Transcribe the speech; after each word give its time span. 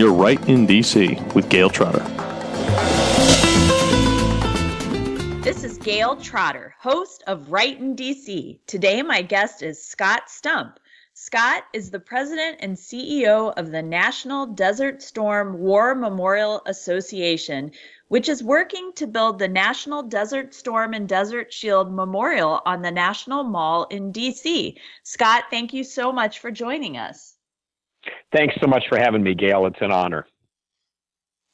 You're 0.00 0.14
right 0.14 0.40
in 0.48 0.66
DC 0.66 1.34
with 1.34 1.50
Gayle 1.50 1.68
Trotter. 1.68 2.02
This 5.42 5.62
is 5.62 5.76
Gayle 5.76 6.16
Trotter, 6.16 6.74
host 6.78 7.22
of 7.26 7.52
Right 7.52 7.78
in 7.78 7.94
DC. 7.96 8.60
Today, 8.66 9.02
my 9.02 9.20
guest 9.20 9.62
is 9.62 9.84
Scott 9.84 10.30
Stump. 10.30 10.80
Scott 11.12 11.64
is 11.74 11.90
the 11.90 12.00
president 12.00 12.56
and 12.60 12.78
CEO 12.78 13.52
of 13.58 13.72
the 13.72 13.82
National 13.82 14.46
Desert 14.46 15.02
Storm 15.02 15.58
War 15.58 15.94
Memorial 15.94 16.62
Association, 16.64 17.70
which 18.08 18.30
is 18.30 18.42
working 18.42 18.92
to 18.94 19.06
build 19.06 19.38
the 19.38 19.48
National 19.48 20.02
Desert 20.02 20.54
Storm 20.54 20.94
and 20.94 21.06
Desert 21.06 21.52
Shield 21.52 21.92
Memorial 21.92 22.62
on 22.64 22.80
the 22.80 22.90
National 22.90 23.44
Mall 23.44 23.84
in 23.90 24.14
DC. 24.14 24.78
Scott, 25.02 25.44
thank 25.50 25.74
you 25.74 25.84
so 25.84 26.10
much 26.10 26.38
for 26.38 26.50
joining 26.50 26.96
us. 26.96 27.29
Thanks 28.32 28.54
so 28.60 28.66
much 28.66 28.84
for 28.88 28.98
having 28.98 29.22
me, 29.22 29.34
Gayle. 29.34 29.66
It's 29.66 29.80
an 29.80 29.92
honor. 29.92 30.26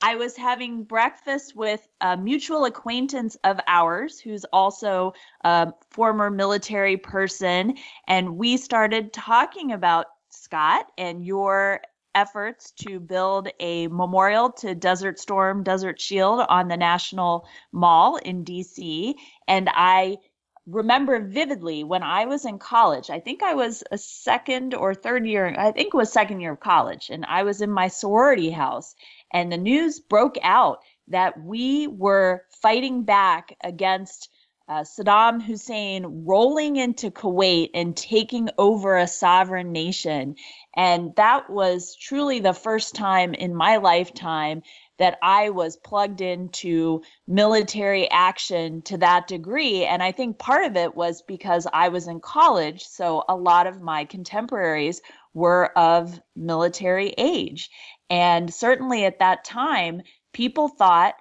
I 0.02 0.16
was 0.16 0.37
having 0.37 0.84
breakfast 0.84 1.56
with 1.56 1.87
a 2.01 2.16
mutual 2.16 2.66
acquaintance 2.66 3.37
of 3.45 3.59
ours 3.66 4.20
who's 4.20 4.45
also 4.52 5.15
a 5.42 5.73
former 5.91 6.30
military 6.30 6.96
person. 6.98 7.77
And 8.06 8.37
we 8.37 8.59
started 8.59 9.12
talking 9.12 9.73
about 9.73 10.06
Scott 10.30 10.87
and 10.98 11.24
your 11.24 11.80
efforts 12.15 12.73
to 12.73 13.01
build 13.01 13.48
a 13.60 13.88
memorial 13.88 14.51
to 14.51 14.74
Desert 14.74 15.18
Storm, 15.18 15.62
Desert 15.62 16.01
Shield 16.01 16.45
on 16.48 16.68
the 16.68 16.77
National 16.77 17.46
Mall 17.73 18.16
in 18.16 18.45
DC. 18.45 19.15
And 19.48 19.68
I 19.73 20.18
remember 20.66 21.20
vividly 21.20 21.84
when 21.84 22.02
I 22.02 22.26
was 22.26 22.44
in 22.44 22.58
college. 22.58 23.08
I 23.10 23.20
think 23.20 23.42
I 23.42 23.54
was 23.54 23.84
a 23.90 23.98
second 23.98 24.74
or 24.74 24.94
third 24.94 25.26
year, 25.26 25.46
I 25.56 25.70
think 25.72 25.88
it 25.88 25.96
was 25.96 26.12
second 26.12 26.40
year 26.40 26.52
of 26.52 26.60
college, 26.60 27.08
and 27.10 27.24
I 27.26 27.45
was 27.45 27.62
in 27.62 27.70
my 27.70 27.88
sorority 27.88 28.50
house, 28.50 28.95
and 29.32 29.50
the 29.50 29.56
news 29.56 30.00
broke 30.00 30.36
out 30.42 30.80
that 31.08 31.40
we 31.40 31.86
were 31.86 32.45
fighting 32.50 33.04
back 33.04 33.56
against 33.62 34.28
uh, 34.68 34.80
Saddam 34.80 35.40
Hussein 35.40 36.24
rolling 36.26 36.76
into 36.76 37.10
Kuwait 37.10 37.70
and 37.72 37.96
taking 37.96 38.48
over 38.59 38.96
a 38.96 39.06
sovereign 39.06 39.70
nation. 39.70 40.34
And 40.74 41.14
that 41.16 41.48
was 41.48 41.95
truly 41.95 42.40
the 42.40 42.52
first 42.52 42.95
time 42.95 43.32
in 43.34 43.54
my 43.54 43.76
lifetime 43.76 44.62
that 44.98 45.18
I 45.23 45.50
was 45.50 45.76
plugged 45.76 46.20
into 46.20 47.02
military 47.28 48.10
action 48.10 48.82
to 48.82 48.98
that 48.98 49.28
degree. 49.28 49.84
And 49.84 50.02
I 50.02 50.10
think 50.10 50.38
part 50.38 50.64
of 50.64 50.76
it 50.76 50.96
was 50.96 51.23
because 51.23 51.66
I 51.73 51.88
was 51.88 52.08
in 52.08 52.18
college. 52.18 52.82
So 52.84 53.24
a 53.28 53.36
lot 53.36 53.66
of 53.66 53.82
my 53.82 54.04
contemporaries 54.04 55.01
were 55.32 55.66
of 55.78 56.18
military 56.34 57.14
age. 57.18 57.70
And 58.10 58.52
certainly 58.52 59.04
at 59.04 59.20
that 59.20 59.45
time, 59.45 60.02
people 60.32 60.68
thought 60.68 61.14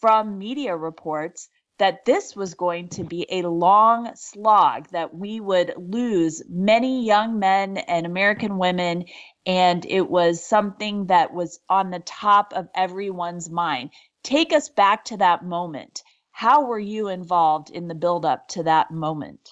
from 0.00 0.38
media 0.38 0.76
reports 0.76 1.48
that 1.78 2.04
this 2.04 2.36
was 2.36 2.54
going 2.54 2.88
to 2.88 3.04
be 3.04 3.26
a 3.30 3.42
long 3.42 4.10
slog, 4.14 4.88
that 4.90 5.14
we 5.14 5.40
would 5.40 5.74
lose 5.76 6.42
many 6.48 7.04
young 7.04 7.38
men 7.38 7.78
and 7.78 8.06
American 8.06 8.58
women. 8.58 9.04
And 9.44 9.84
it 9.86 10.08
was 10.08 10.44
something 10.44 11.06
that 11.06 11.34
was 11.34 11.60
on 11.68 11.90
the 11.90 12.00
top 12.00 12.52
of 12.54 12.68
everyone's 12.74 13.50
mind. 13.50 13.90
Take 14.22 14.52
us 14.52 14.68
back 14.68 15.04
to 15.06 15.16
that 15.18 15.44
moment. 15.44 16.02
How 16.30 16.64
were 16.64 16.78
you 16.78 17.08
involved 17.08 17.70
in 17.70 17.88
the 17.88 17.94
buildup 17.94 18.48
to 18.48 18.62
that 18.64 18.90
moment? 18.90 19.50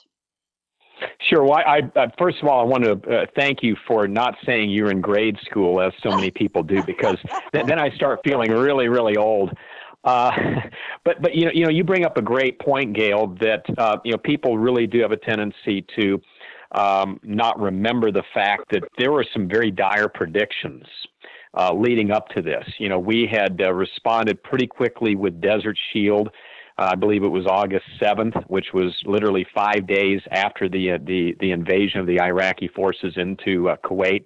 Sure. 1.29 1.43
Well, 1.43 1.55
I, 1.55 1.81
I, 1.97 2.13
first 2.19 2.39
of 2.43 2.49
all, 2.49 2.61
I 2.61 2.65
want 2.65 2.85
to 2.85 2.93
uh, 2.93 3.27
thank 3.37 3.63
you 3.63 3.77
for 3.87 4.07
not 4.07 4.37
saying 4.45 4.71
you're 4.71 4.91
in 4.91 5.01
grade 5.01 5.37
school, 5.45 5.81
as 5.81 5.93
so 6.03 6.11
many 6.11 6.31
people 6.31 6.63
do, 6.63 6.83
because 6.83 7.19
th- 7.53 7.67
then 7.67 7.79
I 7.79 7.91
start 7.91 8.21
feeling 8.25 8.51
really, 8.51 8.89
really 8.89 9.17
old. 9.17 9.57
Uh, 10.05 10.31
but 11.05 11.21
but 11.23 11.35
you 11.35 11.45
know 11.45 11.51
you 11.53 11.65
know 11.65 11.71
you 11.71 11.85
bring 11.85 12.05
up 12.05 12.17
a 12.17 12.23
great 12.23 12.59
point, 12.59 12.93
Gayle, 12.95 13.29
that 13.41 13.65
uh, 13.79 13.99
you 14.05 14.13
know 14.13 14.19
people 14.19 14.59
really 14.59 14.87
do 14.87 15.01
have 15.01 15.13
a 15.13 15.17
tendency 15.17 15.85
to 15.97 16.21
um, 16.73 17.21
not 17.23 17.59
remember 17.61 18.11
the 18.11 18.25
fact 18.35 18.71
that 18.71 18.83
there 18.99 19.13
were 19.13 19.25
some 19.33 19.49
very 19.49 19.71
dire 19.71 20.09
predictions 20.09 20.85
uh, 21.55 21.73
leading 21.75 22.11
up 22.11 22.29
to 22.31 22.43
this. 22.43 22.65
You 22.79 22.89
know, 22.89 22.99
we 22.99 23.29
had 23.31 23.61
uh, 23.61 23.73
responded 23.73 24.43
pretty 24.43 24.67
quickly 24.67 25.15
with 25.17 25.41
Desert 25.41 25.79
Shield. 25.93 26.29
Uh, 26.79 26.91
I 26.93 26.95
believe 26.95 27.23
it 27.23 27.29
was 27.29 27.47
August 27.47 27.85
7th, 28.01 28.43
which 28.49 28.69
was 28.73 28.95
literally 29.05 29.47
five 29.55 29.87
days 29.87 30.21
after 30.31 30.69
the 30.69 30.93
uh, 30.93 30.99
the 31.05 31.37
the 31.41 31.51
invasion 31.53 32.01
of 32.01 32.07
the 32.07 32.21
Iraqi 32.21 32.69
forces 32.69 33.15
into 33.17 33.69
Kuwait. 33.85 34.25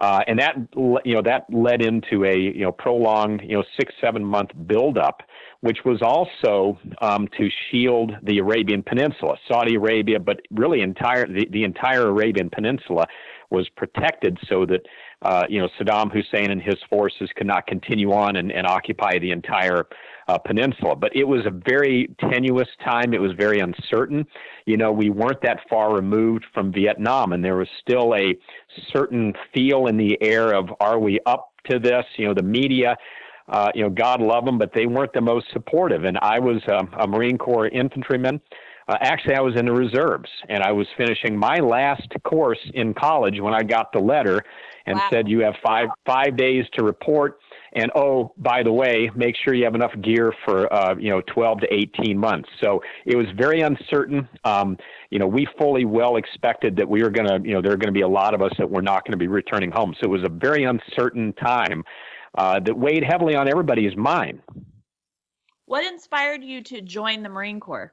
Uh, 0.00 0.20
and 0.26 0.38
that 0.38 0.56
you 1.04 1.14
know 1.14 1.22
that 1.22 1.44
led 1.52 1.82
into 1.82 2.24
a 2.24 2.34
you 2.34 2.62
know 2.62 2.72
prolonged 2.72 3.42
you 3.42 3.54
know 3.56 3.64
six 3.78 3.92
seven 4.00 4.24
month 4.24 4.50
buildup, 4.66 5.22
which 5.60 5.78
was 5.84 6.00
also 6.00 6.78
um, 7.02 7.28
to 7.36 7.50
shield 7.70 8.12
the 8.22 8.38
Arabian 8.38 8.82
Peninsula, 8.82 9.36
Saudi 9.46 9.74
Arabia, 9.74 10.18
but 10.18 10.40
really 10.50 10.80
entire 10.80 11.26
the, 11.26 11.46
the 11.50 11.64
entire 11.64 12.08
Arabian 12.08 12.48
Peninsula 12.48 13.06
was 13.50 13.68
protected 13.76 14.38
so 14.48 14.64
that 14.66 14.86
uh, 15.22 15.44
you 15.48 15.60
know 15.60 15.68
Saddam 15.78 16.12
Hussein 16.12 16.50
and 16.50 16.62
his 16.62 16.76
forces 16.88 17.30
could 17.36 17.46
not 17.46 17.66
continue 17.66 18.12
on 18.12 18.36
and, 18.36 18.50
and 18.50 18.66
occupy 18.66 19.18
the 19.18 19.30
entire 19.30 19.86
uh, 20.28 20.38
peninsula. 20.38 20.96
But 20.96 21.14
it 21.14 21.24
was 21.24 21.44
a 21.46 21.50
very 21.50 22.14
tenuous 22.20 22.68
time. 22.84 23.12
It 23.12 23.20
was 23.20 23.32
very 23.32 23.60
uncertain. 23.60 24.26
You 24.66 24.76
know, 24.76 24.92
we 24.92 25.10
weren't 25.10 25.42
that 25.42 25.60
far 25.68 25.94
removed 25.94 26.46
from 26.54 26.72
Vietnam, 26.72 27.32
and 27.32 27.44
there 27.44 27.56
was 27.56 27.68
still 27.80 28.14
a 28.14 28.36
certain 28.92 29.34
feel 29.52 29.86
in 29.86 29.96
the 29.96 30.16
air 30.22 30.54
of 30.54 30.70
are 30.80 30.98
we 30.98 31.20
up 31.26 31.52
to 31.70 31.78
this? 31.78 32.04
You 32.16 32.28
know, 32.28 32.34
the 32.34 32.42
media. 32.42 32.96
Uh, 33.48 33.68
you 33.74 33.82
know, 33.82 33.90
God 33.90 34.20
love 34.20 34.44
them, 34.44 34.58
but 34.58 34.72
they 34.72 34.86
weren't 34.86 35.12
the 35.12 35.20
most 35.20 35.46
supportive. 35.52 36.04
And 36.04 36.16
I 36.18 36.38
was 36.38 36.62
um, 36.72 36.88
a 36.96 37.04
Marine 37.04 37.36
Corps 37.36 37.66
infantryman. 37.66 38.40
Uh, 38.90 38.96
actually, 39.00 39.34
I 39.34 39.40
was 39.40 39.54
in 39.56 39.66
the 39.66 39.72
reserves, 39.72 40.28
and 40.48 40.62
I 40.62 40.72
was 40.72 40.86
finishing 40.96 41.36
my 41.36 41.58
last 41.58 42.08
course 42.24 42.58
in 42.74 42.92
college 42.92 43.40
when 43.40 43.54
I 43.54 43.62
got 43.62 43.92
the 43.92 44.00
letter, 44.00 44.42
and 44.86 44.96
wow. 44.96 45.06
said 45.10 45.28
you 45.28 45.40
have 45.40 45.54
five 45.64 45.88
five 46.04 46.36
days 46.36 46.64
to 46.74 46.84
report 46.84 47.38
and 47.72 47.90
oh, 47.94 48.32
by 48.36 48.62
the 48.62 48.72
way, 48.72 49.10
make 49.14 49.36
sure 49.36 49.54
you 49.54 49.64
have 49.64 49.74
enough 49.74 49.92
gear 50.02 50.32
for 50.44 50.72
uh, 50.72 50.94
you 50.98 51.10
know 51.10 51.20
12 51.32 51.60
to 51.60 51.72
18 51.72 52.18
months. 52.18 52.48
So 52.60 52.82
it 53.06 53.16
was 53.16 53.26
very 53.36 53.60
uncertain. 53.60 54.28
Um, 54.44 54.76
you 55.10 55.18
know, 55.18 55.26
we 55.26 55.46
fully 55.58 55.84
well 55.84 56.16
expected 56.16 56.76
that 56.76 56.88
we 56.88 57.02
were 57.02 57.10
going 57.10 57.28
to, 57.28 57.48
you 57.48 57.54
know, 57.54 57.62
there 57.62 57.72
are 57.72 57.76
going 57.76 57.92
to 57.92 57.92
be 57.92 58.00
a 58.00 58.08
lot 58.08 58.34
of 58.34 58.42
us 58.42 58.52
that 58.58 58.68
were 58.68 58.82
not 58.82 59.04
going 59.04 59.12
to 59.12 59.18
be 59.18 59.28
returning 59.28 59.70
home. 59.70 59.94
So 60.00 60.06
it 60.06 60.10
was 60.10 60.24
a 60.24 60.28
very 60.28 60.64
uncertain 60.64 61.32
time 61.34 61.84
uh, 62.36 62.60
that 62.60 62.76
weighed 62.76 63.04
heavily 63.04 63.36
on 63.36 63.48
everybody's 63.48 63.96
mind. 63.96 64.40
What 65.66 65.84
inspired 65.84 66.42
you 66.42 66.62
to 66.64 66.80
join 66.80 67.22
the 67.22 67.28
Marine 67.28 67.60
Corps? 67.60 67.92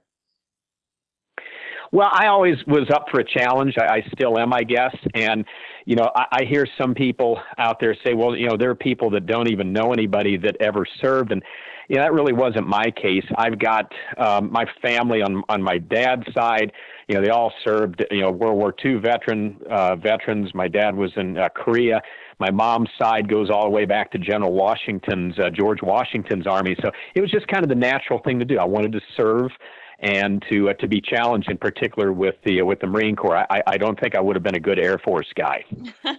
Well, 1.92 2.10
I 2.12 2.28
always 2.28 2.58
was 2.68 2.90
up 2.94 3.06
for 3.10 3.20
a 3.20 3.24
challenge. 3.24 3.76
I, 3.80 3.98
I 3.98 4.06
still 4.14 4.38
am, 4.38 4.54
I 4.54 4.64
guess. 4.64 4.96
And, 5.14 5.46
you 5.86 5.96
know, 5.96 6.10
I, 6.16 6.26
I 6.32 6.46
hear 6.46 6.68
some 6.78 6.94
people 6.94 7.40
out 7.58 7.80
there 7.80 7.96
say, 8.06 8.14
well, 8.14 8.36
you 8.36 8.48
know, 8.48 8.58
there 8.58 8.70
are 8.70 8.76
people 8.76 9.10
that 9.12 9.26
don't 9.26 9.50
even 9.50 9.72
know 9.72 9.94
anybody 9.94 10.38
that 10.38 10.58
ever 10.60 10.86
served. 11.02 11.32
And, 11.32 11.42
you 11.88 11.96
know, 11.96 12.02
that 12.02 12.14
really 12.14 12.34
wasn't 12.34 12.68
my 12.68 12.92
case. 12.92 13.24
I've 13.38 13.58
got 13.60 13.92
um, 14.18 14.52
my 14.52 14.66
family 14.82 15.22
on, 15.22 15.44
on 15.48 15.62
my 15.62 15.78
dad's 15.78 16.26
side. 16.34 16.74
You 17.08 17.16
know, 17.16 17.22
they 17.22 17.30
all 17.30 17.54
served, 17.64 18.04
you 18.12 18.20
know, 18.22 18.32
World 18.32 18.58
War 18.58 18.74
II 18.84 18.96
veteran, 18.96 19.58
uh, 19.72 19.96
veterans. 19.96 20.54
My 20.54 20.68
dad 20.68 20.94
was 20.94 21.12
in 21.16 21.38
uh, 21.38 21.48
Korea. 21.56 22.02
My 22.40 22.52
mom's 22.52 22.90
side 23.02 23.30
goes 23.30 23.50
all 23.50 23.64
the 23.64 23.70
way 23.70 23.86
back 23.86 24.12
to 24.12 24.18
General 24.18 24.52
Washington's, 24.52 25.40
uh, 25.40 25.50
George 25.50 25.82
Washington's 25.82 26.46
army. 26.46 26.76
So 26.84 26.92
it 27.16 27.22
was 27.22 27.32
just 27.32 27.48
kind 27.48 27.64
of 27.64 27.70
the 27.70 27.76
natural 27.76 28.20
thing 28.20 28.38
to 28.40 28.46
do. 28.46 28.60
I 28.60 28.66
wanted 28.66 28.92
to 28.92 29.02
serve 29.16 29.52
and 30.00 30.44
to 30.50 30.70
uh, 30.70 30.74
to 30.74 30.88
be 30.88 31.02
challenged 31.02 31.50
in 31.50 31.58
particular 31.58 32.12
with 32.12 32.36
the 32.44 32.62
uh, 32.62 32.66
with 32.66 32.80
the 32.80 32.88
Marine 32.88 33.16
Corps. 33.16 33.46
I, 33.50 33.64
I 33.66 33.78
don't 33.78 34.00
think 34.00 34.16
I 34.16 34.22
would 34.22 34.36
have 34.36 34.44
been 34.44 34.56
a 34.56 34.60
good 34.60 34.80
Air 34.80 34.98
Force 34.98 35.32
guy. 35.36 35.64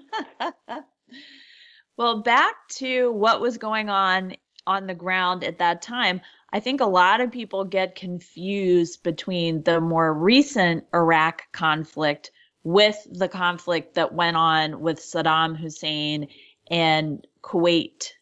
well, 1.96 2.22
back 2.22 2.54
to 2.76 3.12
what 3.12 3.40
was 3.40 3.58
going 3.58 3.88
on 3.88 4.34
on 4.66 4.86
the 4.86 4.94
ground 4.94 5.44
at 5.44 5.58
that 5.58 5.82
time. 5.82 6.20
I 6.52 6.60
think 6.60 6.80
a 6.80 6.86
lot 6.86 7.20
of 7.20 7.30
people 7.30 7.64
get 7.64 7.94
confused 7.94 9.02
between 9.02 9.62
the 9.62 9.81
more 9.81 10.12
recent 10.12 10.84
Iraq 10.94 11.42
conflict 11.52 12.31
with 12.64 12.96
the 13.10 13.28
conflict 13.28 13.94
that 13.94 14.14
went 14.14 14.36
on 14.36 14.81
with 14.81 14.98
Saddam 14.98 15.56
Hussein 15.56 16.28
and 16.70 17.26
Kuwait 17.42 18.12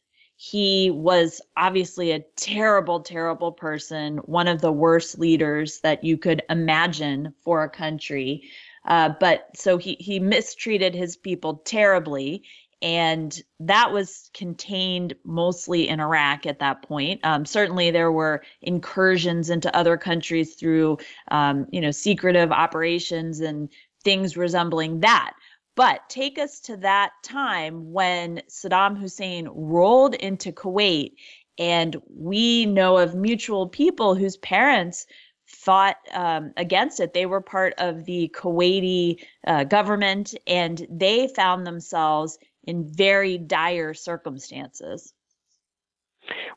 he 0.50 0.90
was 0.92 1.40
obviously 1.56 2.12
a 2.12 2.24
terrible, 2.36 3.00
terrible 3.00 3.50
person, 3.50 4.18
one 4.18 4.46
of 4.46 4.60
the 4.60 4.70
worst 4.70 5.18
leaders 5.18 5.80
that 5.80 6.04
you 6.04 6.16
could 6.16 6.40
imagine 6.48 7.34
for 7.42 7.64
a 7.64 7.68
country. 7.68 8.44
Uh, 8.84 9.10
but 9.18 9.48
so 9.56 9.76
he, 9.76 9.96
he 9.98 10.20
mistreated 10.20 10.94
his 10.94 11.16
people 11.16 11.62
terribly. 11.64 12.44
And 12.80 13.36
that 13.58 13.92
was 13.92 14.30
contained 14.34 15.14
mostly 15.24 15.88
in 15.88 15.98
Iraq 15.98 16.46
at 16.46 16.60
that 16.60 16.82
point. 16.82 17.22
Um, 17.24 17.44
certainly, 17.44 17.90
there 17.90 18.12
were 18.12 18.44
incursions 18.62 19.50
into 19.50 19.74
other 19.74 19.96
countries 19.96 20.54
through, 20.54 20.98
um, 21.28 21.66
you 21.72 21.80
know, 21.80 21.90
secretive 21.90 22.52
operations 22.52 23.40
and 23.40 23.68
things 24.04 24.36
resembling 24.36 25.00
that. 25.00 25.32
But 25.76 26.08
take 26.08 26.38
us 26.38 26.58
to 26.60 26.78
that 26.78 27.12
time 27.22 27.92
when 27.92 28.42
Saddam 28.48 28.98
Hussein 28.98 29.46
rolled 29.52 30.14
into 30.14 30.50
Kuwait, 30.50 31.12
and 31.58 31.96
we 32.08 32.66
know 32.66 32.96
of 32.96 33.14
mutual 33.14 33.68
people 33.68 34.14
whose 34.14 34.38
parents 34.38 35.06
fought 35.44 35.96
um, 36.12 36.52
against 36.56 36.98
it. 37.00 37.12
They 37.12 37.26
were 37.26 37.40
part 37.40 37.74
of 37.78 38.04
the 38.04 38.32
Kuwaiti 38.34 39.22
uh, 39.46 39.64
government, 39.64 40.34
and 40.46 40.86
they 40.90 41.28
found 41.28 41.66
themselves 41.66 42.38
in 42.64 42.84
very 42.84 43.38
dire 43.38 43.94
circumstances. 43.94 45.12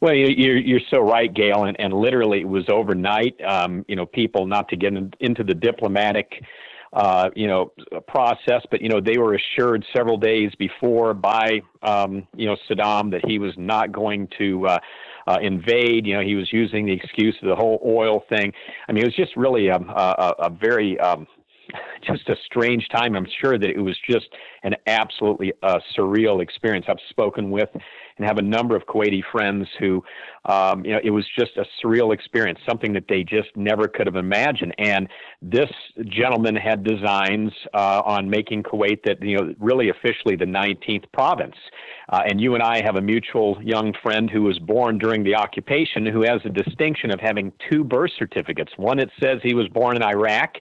Well, 0.02 0.16
you're 0.16 0.58
you're 0.58 0.80
so 0.90 1.00
right, 1.00 1.32
Gayle, 1.32 1.66
and, 1.66 1.80
and 1.80 1.94
literally 1.94 2.40
it 2.40 2.48
was 2.48 2.68
overnight. 2.70 3.40
Um, 3.44 3.86
you 3.88 3.96
know, 3.96 4.06
people 4.06 4.48
not 4.48 4.70
to 4.70 4.76
get 4.76 4.94
in, 4.94 5.14
into 5.20 5.44
the 5.44 5.54
diplomatic, 5.54 6.42
uh, 6.94 7.30
you 7.36 7.48
know, 7.48 7.72
process, 8.08 8.62
but 8.72 8.82
you 8.82 8.90
know 8.90 9.00
they 9.00 9.18
were 9.18 9.36
assured 9.36 9.86
several 9.96 10.18
days 10.18 10.52
before 10.58 11.14
by 11.14 11.62
um, 11.84 12.28
you 12.36 12.46
know 12.46 12.56
Saddam 12.70 13.12
that 13.12 13.26
he 13.26 13.40
was 13.40 13.54
not 13.58 13.92
going 13.92 14.28
to. 14.38 14.68
Uh, 14.68 14.80
uh, 15.28 15.38
invade. 15.44 16.08
You 16.08 16.16
know, 16.16 16.22
he 16.22 16.34
was 16.34 16.52
using 16.52 16.88
the 16.88 16.94
excuse 16.94 17.38
of 17.44 17.50
the 17.50 17.56
whole 17.56 17.80
oil 17.86 18.24
thing. 18.30 18.52
I 18.88 18.92
mean, 18.92 19.04
it 19.04 19.08
was 19.08 19.16
just 19.16 19.36
really 19.36 19.68
a, 19.68 19.76
a, 19.76 20.34
a 20.40 20.50
very 20.50 21.00
um, 21.00 21.28
just 22.08 22.28
a 22.30 22.36
strange 22.46 22.88
time. 22.90 23.16
I'm 23.16 23.28
sure 23.42 23.58
that 23.58 23.70
it 23.70 23.80
was 23.80 23.98
just 24.10 24.28
an 24.64 24.76
absolutely 24.88 25.54
uh, 25.64 25.80
surreal 25.98 26.42
experience. 26.42 26.86
I've 26.90 26.98
spoken 27.10 27.52
with 27.52 27.70
and 28.20 28.28
have 28.28 28.38
a 28.38 28.44
number 28.44 28.76
of 28.76 28.86
Kuwaiti 28.86 29.24
friends 29.32 29.68
who, 29.80 30.04
um, 30.46 30.86
you 30.86 30.92
know, 30.92 31.00
it 31.04 31.10
was 31.10 31.26
just 31.38 31.52
a 31.58 31.66
surreal 31.82 32.14
experience, 32.14 32.60
something 32.68 32.94
that 32.94 33.06
they 33.08 33.24
just 33.24 33.50
never 33.56 33.88
could 33.88 34.06
have 34.06 34.18
imagined. 34.18 34.76
And 34.78 35.08
this 35.42 35.70
gentleman 36.06 36.56
had 36.56 36.84
designs 36.84 37.52
uh, 37.74 38.02
on 38.06 38.30
making 38.30 38.64
Kuwait 38.64 39.04
that, 39.06 39.22
you 39.22 39.38
know, 39.38 39.56
really 39.58 39.90
officially 39.90 40.36
the 40.36 40.46
19th 40.46 41.06
province. 41.14 41.56
Uh, 42.10 42.22
and 42.30 42.42
you 42.42 42.54
and 42.56 42.62
I 42.62 42.84
have 42.84 42.98
a 42.98 43.02
mutual 43.02 43.58
young 43.64 43.94
friend 44.04 44.30
who 44.30 44.44
was 44.44 44.60
born 44.60 44.98
during 44.98 45.24
the 45.24 45.36
occupation 45.36 46.06
who 46.06 46.24
has 46.24 46.42
a 46.44 46.50
distinction 46.50 47.12
of 47.12 47.20
having 47.20 47.54
two 47.72 47.84
birth 47.84 48.12
certificates. 48.20 48.74
One 48.76 48.98
that 48.98 49.10
says 49.22 49.40
he 49.42 49.54
was 49.54 49.68
born 49.70 49.96
in 49.96 50.04
Iraq 50.04 50.56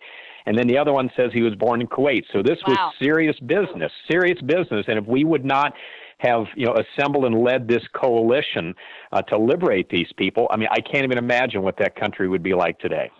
and 0.48 0.56
then 0.56 0.66
the 0.66 0.78
other 0.78 0.94
one 0.94 1.10
says 1.14 1.30
he 1.34 1.42
was 1.42 1.54
born 1.56 1.82
in 1.82 1.86
Kuwait. 1.86 2.24
So 2.32 2.42
this 2.42 2.56
wow. 2.66 2.72
was 2.74 2.94
serious 2.98 3.38
business, 3.40 3.92
serious 4.10 4.40
business. 4.40 4.86
And 4.88 4.98
if 4.98 5.06
we 5.06 5.22
would 5.22 5.44
not 5.44 5.74
have 6.18 6.46
you 6.56 6.66
know 6.66 6.76
assembled 6.76 7.24
and 7.24 7.42
led 7.42 7.68
this 7.68 7.82
coalition 7.94 8.74
uh, 9.12 9.22
to 9.22 9.38
liberate 9.38 9.88
these 9.88 10.12
people, 10.16 10.48
I 10.50 10.56
mean, 10.56 10.68
I 10.70 10.80
can't 10.80 11.04
even 11.04 11.18
imagine 11.18 11.62
what 11.62 11.76
that 11.78 11.96
country 11.96 12.28
would 12.28 12.42
be 12.42 12.54
like 12.54 12.78
today. 12.78 13.10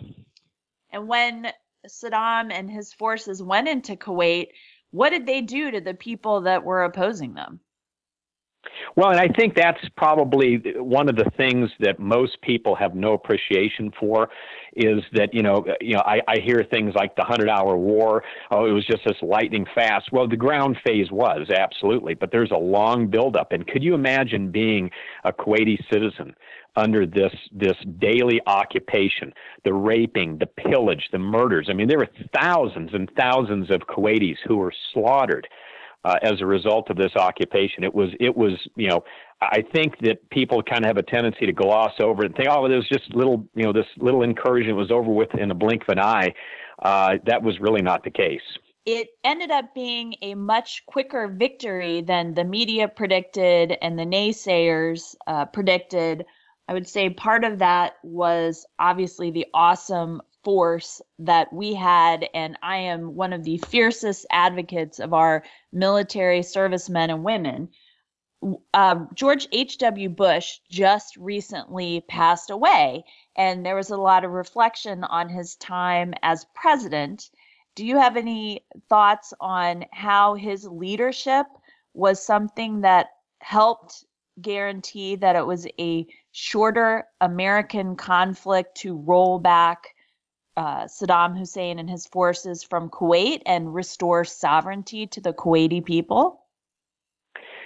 And 0.91 1.07
when 1.07 1.47
Saddam 1.87 2.51
and 2.51 2.69
his 2.69 2.93
forces 2.93 3.41
went 3.41 3.67
into 3.67 3.95
Kuwait, 3.95 4.47
what 4.91 5.11
did 5.11 5.25
they 5.25 5.41
do 5.41 5.71
to 5.71 5.81
the 5.81 5.93
people 5.93 6.41
that 6.41 6.63
were 6.63 6.83
opposing 6.83 7.33
them? 7.33 7.59
Well, 8.95 9.11
and 9.11 9.19
I 9.19 9.27
think 9.29 9.55
that's 9.55 9.79
probably 9.95 10.57
one 10.75 11.07
of 11.07 11.15
the 11.15 11.31
things 11.37 11.69
that 11.79 11.99
most 11.99 12.41
people 12.41 12.75
have 12.75 12.95
no 12.95 13.13
appreciation 13.13 13.91
for 13.97 14.29
is 14.75 15.03
that 15.13 15.33
you 15.33 15.43
know 15.43 15.65
you 15.81 15.95
know 15.95 16.03
I, 16.05 16.21
I 16.27 16.39
hear 16.43 16.65
things 16.69 16.93
like 16.95 17.15
the 17.15 17.23
hundred 17.23 17.49
hour 17.49 17.77
war. 17.77 18.23
Oh, 18.51 18.65
it 18.65 18.71
was 18.71 18.85
just 18.85 19.03
this 19.05 19.17
lightning 19.21 19.65
fast. 19.75 20.11
Well, 20.11 20.27
the 20.27 20.37
ground 20.37 20.77
phase 20.85 21.11
was 21.11 21.49
absolutely, 21.49 22.13
but 22.13 22.31
there's 22.31 22.51
a 22.51 22.57
long 22.57 23.07
buildup. 23.07 23.51
And 23.51 23.65
could 23.67 23.83
you 23.83 23.93
imagine 23.93 24.51
being 24.51 24.89
a 25.23 25.31
Kuwaiti 25.31 25.77
citizen? 25.91 26.35
under 26.75 27.05
this 27.05 27.33
this 27.51 27.75
daily 27.99 28.39
occupation, 28.45 29.33
the 29.65 29.73
raping, 29.73 30.37
the 30.37 30.45
pillage, 30.45 31.09
the 31.11 31.19
murders. 31.19 31.67
I 31.69 31.73
mean, 31.73 31.87
there 31.87 31.97
were 31.97 32.07
thousands 32.33 32.91
and 32.93 33.09
thousands 33.19 33.69
of 33.69 33.81
Kuwaitis 33.81 34.37
who 34.47 34.57
were 34.57 34.73
slaughtered 34.93 35.47
uh, 36.05 36.15
as 36.21 36.41
a 36.41 36.45
result 36.45 36.89
of 36.89 36.97
this 36.97 37.15
occupation. 37.15 37.83
It 37.83 37.93
was 37.93 38.09
it 38.19 38.35
was 38.35 38.53
you 38.75 38.89
know 38.89 39.03
I 39.41 39.63
think 39.73 39.99
that 40.01 40.29
people 40.29 40.61
kind 40.63 40.85
of 40.85 40.89
have 40.89 40.97
a 40.97 41.03
tendency 41.03 41.45
to 41.45 41.53
gloss 41.53 41.93
over 41.99 42.23
and 42.23 42.35
think 42.35 42.49
oh 42.49 42.65
it 42.65 42.75
was 42.75 42.87
just 42.87 43.13
little 43.13 43.47
you 43.55 43.63
know 43.63 43.73
this 43.73 43.87
little 43.97 44.23
incursion 44.23 44.75
was 44.75 44.91
over 44.91 45.11
with 45.11 45.33
in 45.35 45.51
a 45.51 45.55
blink 45.55 45.83
of 45.83 45.89
an 45.89 45.99
eye. 45.99 46.33
Uh, 46.81 47.15
that 47.25 47.43
was 47.43 47.59
really 47.59 47.81
not 47.81 48.03
the 48.03 48.11
case. 48.11 48.41
It 48.85 49.09
ended 49.23 49.51
up 49.51 49.75
being 49.75 50.15
a 50.21 50.33
much 50.35 50.83
quicker 50.87 51.27
victory 51.27 52.01
than 52.01 52.33
the 52.33 52.45
media 52.45 52.87
predicted 52.87 53.77
and 53.81 53.99
the 53.99 54.05
naysayers 54.05 55.15
uh, 55.27 55.45
predicted. 55.45 56.25
I 56.67 56.73
would 56.73 56.87
say 56.87 57.09
part 57.09 57.43
of 57.43 57.59
that 57.59 57.97
was 58.03 58.65
obviously 58.79 59.31
the 59.31 59.47
awesome 59.53 60.21
force 60.43 61.01
that 61.19 61.51
we 61.51 61.73
had, 61.73 62.27
and 62.33 62.57
I 62.63 62.77
am 62.77 63.15
one 63.15 63.33
of 63.33 63.43
the 63.43 63.57
fiercest 63.57 64.25
advocates 64.31 64.99
of 64.99 65.13
our 65.13 65.43
military 65.71 66.43
servicemen 66.43 67.09
and 67.09 67.23
women. 67.23 67.69
Uh, 68.73 69.05
George 69.13 69.47
H.W. 69.51 70.09
Bush 70.09 70.59
just 70.69 71.17
recently 71.17 72.01
passed 72.07 72.49
away, 72.49 73.03
and 73.35 73.65
there 73.65 73.75
was 73.75 73.89
a 73.89 73.97
lot 73.97 74.23
of 74.23 74.31
reflection 74.31 75.03
on 75.03 75.27
his 75.29 75.55
time 75.55 76.13
as 76.23 76.45
president. 76.55 77.29
Do 77.75 77.85
you 77.85 77.97
have 77.97 78.15
any 78.17 78.65
thoughts 78.87 79.33
on 79.41 79.85
how 79.91 80.35
his 80.35 80.65
leadership 80.65 81.45
was 81.93 82.25
something 82.25 82.81
that 82.81 83.07
helped 83.41 84.05
guarantee 84.41 85.15
that 85.17 85.35
it 85.35 85.45
was 85.45 85.67
a 85.79 86.07
shorter 86.31 87.05
American 87.19 87.95
conflict 87.95 88.77
to 88.77 88.95
roll 88.95 89.39
back 89.39 89.95
uh, 90.59 90.83
Saddam 90.87 91.37
Hussein 91.37 91.79
and 91.79 91.89
his 91.89 92.05
forces 92.05 92.63
from 92.63 92.89
Kuwait 92.89 93.41
and 93.45 93.73
restore 93.73 94.25
sovereignty 94.25 95.07
to 95.07 95.21
the 95.21 95.31
Kuwaiti 95.31 95.83
people? 95.83 96.41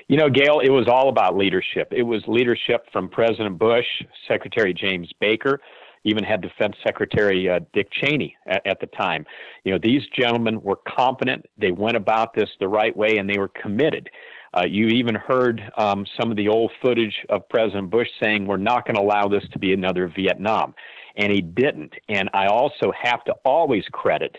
You 0.08 0.18
know, 0.18 0.30
Gayle, 0.30 0.60
it 0.60 0.70
was 0.70 0.88
all 0.88 1.10
about 1.10 1.36
leadership. 1.36 1.88
It 1.92 2.04
was 2.04 2.22
leadership 2.28 2.86
from 2.92 3.10
President 3.10 3.58
Bush, 3.58 3.88
Secretary 4.28 4.76
James 4.76 5.10
Baker, 5.20 5.60
even 6.04 6.24
had 6.24 6.42
Defense 6.42 6.76
Secretary 6.86 7.50
uh, 7.50 7.62
Dick 7.74 7.88
Cheney 7.92 8.36
at, 8.46 8.62
at, 8.68 8.80
the 8.80 8.88
time. 8.88 9.26
You 9.64 9.72
know, 9.72 9.80
these 9.82 10.04
gentlemen 10.16 10.62
were 10.62 10.78
competent. 10.88 11.48
They 11.58 11.72
went 11.72 11.98
about 11.98 12.36
this 12.36 12.50
the 12.60 12.68
right 12.68 12.96
way, 12.96 13.18
and 13.18 13.28
they 13.28 13.40
were 13.40 13.48
committed. 13.48 14.10
Uh, 14.56 14.66
you 14.70 14.88
even 14.90 15.16
heard 15.16 15.64
um, 15.78 16.06
some 16.20 16.30
of 16.30 16.38
the 16.38 16.48
old 16.48 16.72
footage 16.80 17.16
of 17.30 17.50
President 17.50 17.90
Bush 17.90 18.10
saying, 18.22 18.46
"We're 18.46 18.58
not 18.58 18.86
going 18.86 18.98
to 18.98 19.02
allow 19.02 19.28
this 19.28 19.46
to 19.54 19.58
be 19.58 19.74
another 19.74 20.12
Vietnam." 20.16 20.76
And 21.16 21.32
he 21.32 21.42
didn't. 21.42 21.94
And 22.10 22.30
I 22.34 22.48
also 22.48 22.92
have 23.00 23.24
to 23.26 23.34
always 23.46 23.84
credit 23.92 24.36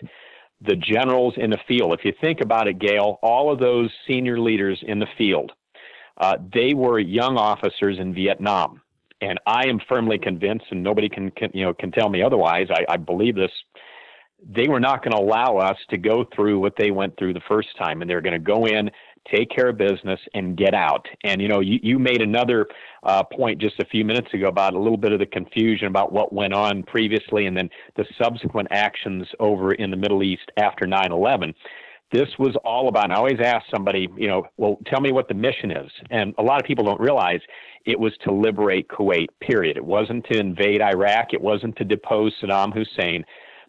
the 0.61 0.75
generals 0.75 1.33
in 1.37 1.49
the 1.49 1.59
field. 1.67 1.93
If 1.93 2.05
you 2.05 2.13
think 2.19 2.41
about 2.41 2.67
it, 2.67 2.79
Gayle, 2.79 3.19
all 3.21 3.51
of 3.51 3.59
those 3.59 3.89
senior 4.07 4.39
leaders 4.39 4.79
in 4.85 4.99
the 4.99 5.07
field, 5.17 5.51
uh, 6.17 6.37
they 6.53 6.73
were 6.73 6.99
young 6.99 7.37
officers 7.37 7.97
in 7.99 8.13
Vietnam. 8.13 8.81
And 9.21 9.39
I 9.47 9.67
am 9.67 9.79
firmly 9.87 10.17
convinced, 10.17 10.65
and 10.71 10.83
nobody 10.83 11.07
can, 11.09 11.31
can 11.31 11.49
you 11.53 11.65
know 11.65 11.73
can 11.73 11.91
tell 11.91 12.09
me 12.09 12.21
otherwise. 12.21 12.67
I, 12.69 12.85
I 12.93 12.97
believe 12.97 13.35
this. 13.35 13.51
They 14.47 14.67
were 14.67 14.81
not 14.81 15.03
going 15.03 15.13
to 15.13 15.17
allow 15.17 15.57
us 15.57 15.77
to 15.89 15.97
go 15.97 16.25
through 16.35 16.59
what 16.59 16.73
they 16.77 16.91
went 16.91 17.17
through 17.17 17.33
the 17.33 17.41
first 17.47 17.69
time, 17.77 18.01
and 18.01 18.09
they're 18.09 18.21
going 18.21 18.33
to 18.33 18.39
go 18.39 18.67
in, 18.67 18.91
take 19.33 19.49
care 19.49 19.69
of 19.69 19.77
business, 19.77 20.19
and 20.33 20.57
get 20.57 20.73
out. 20.73 21.05
And 21.23 21.41
you 21.41 21.47
know, 21.47 21.59
you, 21.59 21.79
you 21.81 21.99
made 21.99 22.21
another 22.21 22.67
uh, 23.03 23.23
point 23.23 23.59
just 23.59 23.79
a 23.79 23.85
few 23.85 24.05
minutes 24.05 24.33
ago 24.33 24.47
about 24.47 24.73
a 24.73 24.79
little 24.79 24.97
bit 24.97 25.11
of 25.11 25.19
the 25.19 25.25
confusion 25.25 25.87
about 25.87 26.11
what 26.11 26.33
went 26.33 26.53
on 26.53 26.83
previously 26.83 27.45
and 27.45 27.55
then 27.55 27.69
the 27.95 28.05
subsequent 28.21 28.67
actions 28.71 29.27
over 29.39 29.73
in 29.73 29.91
the 29.91 29.97
Middle 29.97 30.23
East 30.23 30.51
after 30.57 30.85
9 30.87 31.11
11. 31.11 31.53
This 32.11 32.29
was 32.37 32.55
all 32.63 32.87
about, 32.87 33.05
And 33.05 33.13
I 33.13 33.17
always 33.17 33.39
ask 33.43 33.65
somebody, 33.69 34.07
you 34.15 34.27
know, 34.27 34.43
well, 34.57 34.77
tell 34.85 35.01
me 35.01 35.11
what 35.11 35.27
the 35.27 35.33
mission 35.33 35.71
is. 35.71 35.91
And 36.11 36.35
a 36.37 36.43
lot 36.43 36.61
of 36.61 36.67
people 36.67 36.85
don't 36.85 36.99
realize 36.99 37.41
it 37.85 37.99
was 37.99 38.13
to 38.23 38.31
liberate 38.31 38.87
Kuwait, 38.87 39.27
period. 39.41 39.75
It 39.75 39.83
wasn't 39.85 40.25
to 40.31 40.39
invade 40.39 40.81
Iraq, 40.81 41.33
it 41.33 41.41
wasn't 41.41 41.75
to 41.77 41.83
depose 41.83 42.33
Saddam 42.41 42.73
Hussein. 42.73 43.25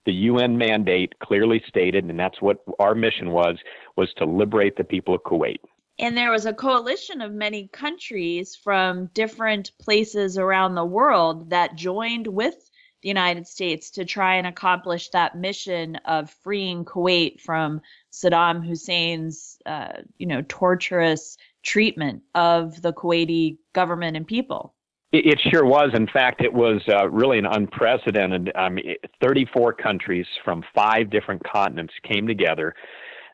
The 0.06 0.12
UN 0.12 0.56
mandate 0.56 1.18
clearly 1.18 1.62
stated, 1.68 2.04
and 2.04 2.18
that's 2.18 2.40
what 2.40 2.58
our 2.78 2.94
mission 2.94 3.32
was, 3.32 3.56
was 3.96 4.12
to 4.14 4.24
liberate 4.24 4.76
the 4.76 4.84
people 4.84 5.14
of 5.14 5.22
Kuwait. 5.24 5.58
And 5.98 6.16
there 6.16 6.30
was 6.30 6.46
a 6.46 6.52
coalition 6.52 7.20
of 7.20 7.32
many 7.32 7.68
countries 7.68 8.54
from 8.54 9.06
different 9.14 9.72
places 9.80 10.38
around 10.38 10.74
the 10.74 10.84
world 10.84 11.50
that 11.50 11.74
joined 11.74 12.28
with 12.28 12.70
the 13.02 13.08
United 13.08 13.48
States 13.48 13.90
to 13.92 14.04
try 14.04 14.36
and 14.36 14.46
accomplish 14.46 15.08
that 15.10 15.36
mission 15.36 15.96
of 16.04 16.30
freeing 16.30 16.84
Kuwait 16.84 17.40
from 17.40 17.80
Saddam 18.12 18.64
Hussein's, 18.64 19.58
uh, 19.66 20.02
you 20.18 20.26
know, 20.26 20.42
torturous 20.48 21.36
treatment 21.64 22.22
of 22.34 22.80
the 22.80 22.92
Kuwaiti 22.92 23.58
government 23.72 24.16
and 24.16 24.26
people. 24.26 24.75
It, 25.24 25.40
sure 25.50 25.64
was. 25.64 25.90
In 25.94 26.06
fact, 26.08 26.42
it 26.42 26.52
was 26.52 26.82
uh, 26.88 27.08
really 27.08 27.38
an 27.38 27.46
unprecedented. 27.46 28.50
Um, 28.54 28.78
34 29.22 29.72
countries 29.74 30.26
from 30.44 30.62
five 30.74 31.10
different 31.10 31.42
continents 31.44 31.94
came 32.02 32.26
together 32.26 32.74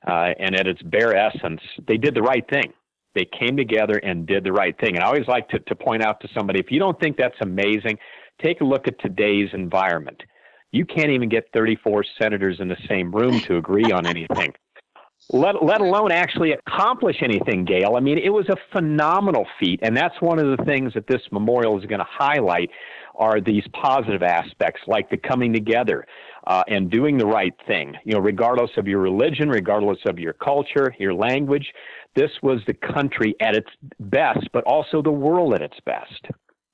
uh, 0.07 0.31
and 0.39 0.55
at 0.59 0.67
its 0.67 0.83
bare 0.83 1.17
essence, 1.17 1.61
they 1.87 1.97
did 1.97 2.15
the 2.15 2.23
right 2.23 2.45
thing. 2.51 2.73
They 3.15 3.27
came 3.39 3.57
together 3.57 3.97
and 3.99 4.27
did 4.27 4.45
the 4.45 4.53
right 4.53 4.79
thing. 4.81 4.97
And 4.97 5.05
I 5.05 5.07
always 5.07 5.29
like 5.29 5.49
to, 5.51 5.59
to 5.59 5.75
point 5.75 6.05
out 6.05 6.21
to 6.21 6.29
somebody 6.37 6.61
if 6.61 6.71
you 6.71 6.79
don't 6.79 6.99
think 6.99 7.17
that's 7.17 7.37
amazing, 7.41 7.99
take 8.43 8.61
a 8.61 8.65
look 8.65 8.89
at 8.89 8.99
today's 9.01 9.51
environment. 9.53 10.23
You 10.73 10.87
can't 10.87 11.11
even 11.11 11.29
get 11.29 11.45
34 11.53 12.05
senators 12.21 12.59
in 12.61 12.69
the 12.69 12.79
same 12.89 13.13
room 13.13 13.41
to 13.41 13.59
agree 13.59 13.93
on 13.93 14.07
anything. 14.07 14.55
Let, 15.31 15.65
let 15.65 15.81
alone 15.81 16.13
actually 16.13 16.53
accomplish 16.53 17.17
anything, 17.23 17.65
Gayle. 17.65 17.97
I 17.97 18.01
mean, 18.01 18.19
it 18.19 18.31
was 18.31 18.47
a 18.49 18.57
phenomenal 18.73 19.47
feat. 19.59 19.81
And 19.83 19.97
that's 19.97 20.21
one 20.21 20.39
of 20.39 20.57
the 20.57 20.63
things 20.65 20.93
that 20.95 21.07
this 21.07 21.23
memorial 21.31 21.79
is 21.79 21.87
going 21.87 22.01
to 22.01 22.07
highlight 22.09 22.71
are 23.15 23.41
these 23.41 23.65
positive 23.73 24.23
aspects 24.23 24.81
like 24.87 25.09
the 25.11 25.17
coming 25.17 25.53
together 25.53 26.07
uh, 26.47 26.65
and 26.69 26.91
doing 26.91 27.19
the 27.19 27.27
right 27.27 27.55
thing. 27.67 27.95
You 28.05 28.15
know, 28.15 28.21
regardless 28.21 28.71
of 28.77 28.87
your 28.87 29.01
religion, 29.01 29.49
regardless 29.49 29.99
of 30.07 30.19
your 30.19 30.33
culture, 30.35 30.95
your 30.99 31.15
language, 31.15 31.73
this 32.15 32.31
was 32.43 32.61
the 32.67 32.75
country 32.75 33.35
at 33.41 33.55
its 33.55 33.71
best, 34.01 34.49
but 34.53 34.65
also 34.65 35.03
the 35.03 35.13
world 35.13 35.55
at 35.55 35.63
its 35.63 35.79
best. 35.87 36.27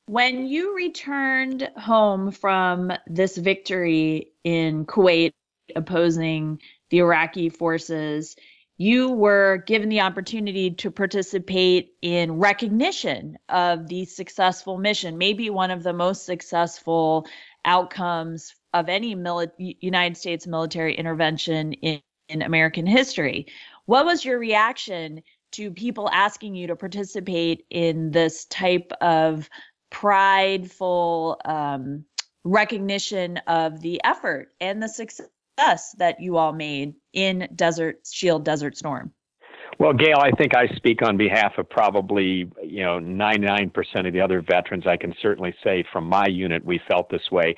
When 0.06 0.46
you 0.46 0.74
returned 0.74 1.70
home 1.76 2.30
from 2.32 2.92
this 3.06 3.36
victory 3.36 4.32
in 4.42 4.86
Kuwait 4.86 5.32
opposing 5.76 6.60
the 6.90 6.98
Iraqi 6.98 7.48
forces, 7.48 8.36
you 8.78 9.10
were 9.10 9.64
given 9.66 9.88
the 9.88 10.00
opportunity 10.00 10.70
to 10.70 10.90
participate 10.90 11.94
in 12.00 12.38
recognition 12.38 13.36
of 13.48 13.88
the 13.88 14.04
successful 14.04 14.78
mission, 14.78 15.18
maybe 15.18 15.50
one 15.50 15.72
of 15.72 15.82
the 15.82 15.92
most 15.92 16.24
successful 16.24 17.26
outcomes 17.64 18.54
of 18.72 18.88
any 18.88 19.16
mili- 19.16 19.76
United 19.80 20.16
States 20.16 20.46
military 20.46 20.94
intervention 20.94 21.72
in, 21.72 22.00
in 22.28 22.42
American 22.42 22.86
history. 22.86 23.46
What 23.86 24.06
was 24.06 24.24
your 24.24 24.38
reaction 24.38 25.22
to 25.52 25.70
people 25.72 26.08
asking 26.12 26.54
you 26.54 26.68
to 26.68 26.76
participate 26.76 27.64
in 27.70 28.10
this 28.10 28.44
type 28.46 28.92
of 29.00 29.48
prideful 29.90 31.40
um, 31.44 32.04
recognition 32.44 33.38
of 33.46 33.80
the 33.80 34.00
effort 34.04 34.52
and 34.60 34.82
the 34.82 34.88
success 35.58 35.94
that 35.98 36.20
you 36.20 36.36
all 36.36 36.52
made 36.52 36.94
in 37.12 37.48
Desert 37.54 38.00
Shield 38.10 38.44
Desert 38.44 38.76
Storm? 38.76 39.12
Well, 39.78 39.92
Gayle, 39.92 40.18
I 40.18 40.30
think 40.32 40.56
I 40.56 40.66
speak 40.76 41.02
on 41.02 41.16
behalf 41.16 41.52
of 41.58 41.68
probably, 41.68 42.50
you 42.62 42.82
know, 42.82 42.98
99% 42.98 44.06
of 44.06 44.12
the 44.12 44.20
other 44.20 44.42
veterans. 44.42 44.86
I 44.86 44.96
can 44.96 45.14
certainly 45.22 45.54
say 45.62 45.84
from 45.92 46.04
my 46.04 46.26
unit, 46.26 46.64
we 46.64 46.80
felt 46.88 47.08
this 47.10 47.30
way. 47.30 47.54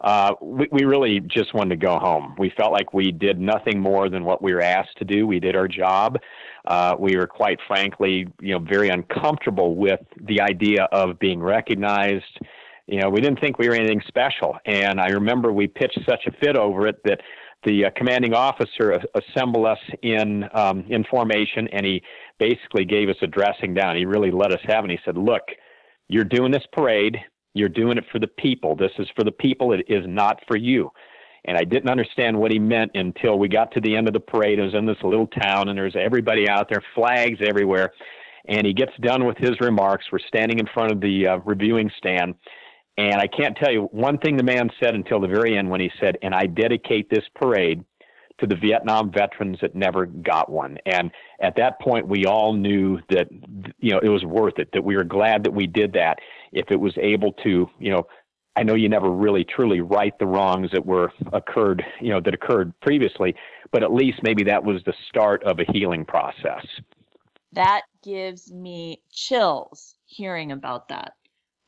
Uh, 0.00 0.32
we, 0.40 0.68
we 0.70 0.84
really 0.84 1.20
just 1.20 1.52
wanted 1.54 1.70
to 1.70 1.86
go 1.86 1.98
home. 1.98 2.34
We 2.38 2.52
felt 2.56 2.72
like 2.72 2.94
we 2.94 3.10
did 3.10 3.38
nothing 3.38 3.80
more 3.80 4.08
than 4.08 4.24
what 4.24 4.40
we 4.40 4.54
were 4.54 4.62
asked 4.62 4.96
to 4.98 5.04
do. 5.04 5.26
We 5.26 5.40
did 5.40 5.56
our 5.56 5.68
job. 5.68 6.18
Uh, 6.66 6.94
we 6.98 7.16
were 7.16 7.26
quite 7.26 7.58
frankly, 7.66 8.28
you 8.40 8.52
know, 8.52 8.60
very 8.60 8.88
uncomfortable 8.88 9.74
with 9.74 10.00
the 10.16 10.40
idea 10.40 10.84
of 10.92 11.18
being 11.18 11.42
recognized. 11.42 12.38
You 12.88 13.02
know, 13.02 13.10
we 13.10 13.20
didn't 13.20 13.38
think 13.40 13.58
we 13.58 13.68
were 13.68 13.74
anything 13.74 14.02
special. 14.08 14.56
And 14.64 14.98
I 14.98 15.08
remember 15.08 15.52
we 15.52 15.68
pitched 15.68 16.00
such 16.08 16.26
a 16.26 16.32
fit 16.40 16.56
over 16.56 16.86
it 16.86 16.96
that 17.04 17.20
the 17.64 17.84
uh, 17.84 17.90
commanding 17.96 18.32
officer 18.32 18.98
assembled 19.14 19.66
us 19.66 19.78
in 20.02 20.44
um, 20.54 20.84
in 20.88 21.04
formation, 21.04 21.68
and 21.68 21.84
he 21.84 22.02
basically 22.38 22.84
gave 22.84 23.08
us 23.08 23.16
a 23.20 23.26
dressing 23.26 23.74
down. 23.74 23.96
He 23.96 24.06
really 24.06 24.30
let 24.30 24.52
us 24.52 24.60
have 24.64 24.84
it. 24.84 24.90
And 24.90 24.92
he 24.92 24.98
said, 25.04 25.18
"Look, 25.18 25.42
you're 26.08 26.24
doing 26.24 26.50
this 26.50 26.64
parade. 26.72 27.18
You're 27.54 27.68
doing 27.68 27.98
it 27.98 28.04
for 28.10 28.20
the 28.20 28.28
people. 28.28 28.74
This 28.74 28.92
is 28.98 29.08
for 29.16 29.24
the 29.24 29.32
people. 29.32 29.72
It 29.72 29.84
is 29.88 30.04
not 30.06 30.40
for 30.46 30.56
you." 30.56 30.90
And 31.44 31.56
I 31.56 31.64
didn't 31.64 31.90
understand 31.90 32.38
what 32.38 32.52
he 32.52 32.58
meant 32.58 32.92
until 32.94 33.38
we 33.38 33.48
got 33.48 33.72
to 33.72 33.80
the 33.80 33.96
end 33.96 34.06
of 34.06 34.12
the 34.12 34.20
parade. 34.20 34.58
It 34.58 34.62
was 34.62 34.74
in 34.74 34.86
this 34.86 35.02
little 35.02 35.26
town, 35.26 35.68
and 35.68 35.78
there's 35.78 35.96
everybody 35.96 36.48
out 36.48 36.68
there, 36.68 36.82
flags 36.94 37.38
everywhere. 37.44 37.92
And 38.46 38.66
he 38.66 38.72
gets 38.72 38.92
done 39.00 39.26
with 39.26 39.36
his 39.36 39.60
remarks. 39.60 40.06
We're 40.10 40.20
standing 40.20 40.58
in 40.58 40.66
front 40.72 40.92
of 40.92 41.00
the 41.00 41.26
uh, 41.26 41.36
reviewing 41.44 41.90
stand, 41.98 42.34
and 42.98 43.20
I 43.20 43.28
can't 43.28 43.56
tell 43.56 43.72
you 43.72 43.82
one 43.92 44.18
thing 44.18 44.36
the 44.36 44.42
man 44.42 44.70
said 44.82 44.94
until 44.94 45.20
the 45.20 45.28
very 45.28 45.56
end 45.56 45.70
when 45.70 45.80
he 45.80 45.90
said, 46.00 46.18
and 46.20 46.34
I 46.34 46.46
dedicate 46.46 47.08
this 47.08 47.24
parade 47.36 47.84
to 48.40 48.46
the 48.46 48.56
Vietnam 48.56 49.10
veterans 49.12 49.58
that 49.62 49.74
never 49.74 50.06
got 50.06 50.50
one. 50.50 50.78
And 50.84 51.10
at 51.40 51.54
that 51.56 51.80
point, 51.80 52.08
we 52.08 52.26
all 52.26 52.52
knew 52.52 52.98
that, 53.10 53.28
you 53.78 53.92
know, 53.92 54.00
it 54.00 54.08
was 54.08 54.24
worth 54.24 54.58
it, 54.58 54.70
that 54.72 54.82
we 54.82 54.96
were 54.96 55.04
glad 55.04 55.44
that 55.44 55.52
we 55.52 55.66
did 55.66 55.92
that. 55.92 56.18
If 56.52 56.70
it 56.70 56.80
was 56.80 56.92
able 57.00 57.32
to, 57.44 57.70
you 57.78 57.90
know, 57.90 58.06
I 58.56 58.64
know 58.64 58.74
you 58.74 58.88
never 58.88 59.10
really 59.10 59.44
truly 59.44 59.80
right 59.80 60.16
the 60.18 60.26
wrongs 60.26 60.70
that 60.72 60.84
were 60.84 61.12
occurred, 61.32 61.84
you 62.00 62.10
know, 62.10 62.20
that 62.20 62.34
occurred 62.34 62.72
previously, 62.80 63.36
but 63.70 63.84
at 63.84 63.92
least 63.92 64.24
maybe 64.24 64.42
that 64.44 64.64
was 64.64 64.82
the 64.84 64.94
start 65.08 65.44
of 65.44 65.60
a 65.60 65.72
healing 65.72 66.04
process. 66.04 66.66
That 67.52 67.82
gives 68.02 68.52
me 68.52 69.02
chills 69.12 69.94
hearing 70.06 70.50
about 70.50 70.88
that. 70.88 71.12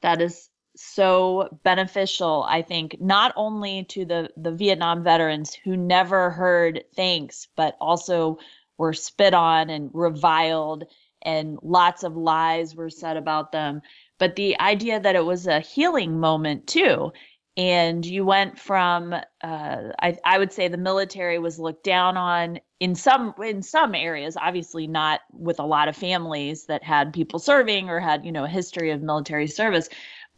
That 0.03 0.21
is 0.21 0.50
so 0.83 1.49
beneficial 1.63 2.45
i 2.49 2.63
think 2.63 2.97
not 3.01 3.33
only 3.37 3.85
to 3.85 4.05
the 4.05 4.29
the 4.37 4.53
vietnam 4.53 5.03
veterans 5.03 5.55
who 5.55 5.77
never 5.77 6.31
heard 6.31 6.85
thanks 6.97 7.49
but 7.57 7.77
also 7.81 8.39
were 8.79 8.95
spit 8.95 9.35
on 9.35 9.69
and 9.69 9.91
reviled 9.93 10.85
and 11.23 11.59
lots 11.63 12.03
of 12.03 12.17
lies 12.17 12.75
were 12.75 12.91
said 12.91 13.17
about 13.17 13.53
them. 13.53 13.83
But 14.19 14.37
the 14.37 14.59
idea 14.61 15.01
that 15.01 15.17
it 15.17 15.25
was 15.25 15.47
a 15.47 15.61
healing 15.61 16.19
moment 16.19 16.67
too. 16.67 17.13
And 17.57 18.07
you 18.07 18.25
went 18.25 18.59
from 18.59 19.13
uh, 19.13 19.23
I, 19.43 20.17
I 20.25 20.39
would 20.39 20.53
say 20.53 20.69
the 20.69 20.79
military 20.79 21.39
was 21.39 21.59
looked 21.59 21.85
down 21.85 22.17
on 22.17 22.61
in 22.79 22.95
some 22.95 23.35
in 23.45 23.61
some 23.63 23.95
areas 23.95 24.37
obviously 24.41 24.87
not 24.87 25.21
with 25.33 25.59
a 25.59 25.67
lot 25.67 25.89
of 25.89 25.97
families 25.97 26.65
that 26.67 26.83
had 26.83 27.13
people 27.13 27.39
serving 27.39 27.91
or 27.91 28.01
had 28.01 28.25
you 28.25 28.33
know 28.33 28.45
a 28.45 28.49
history 28.49 28.91
of 28.91 29.03
military 29.03 29.47
service 29.47 29.91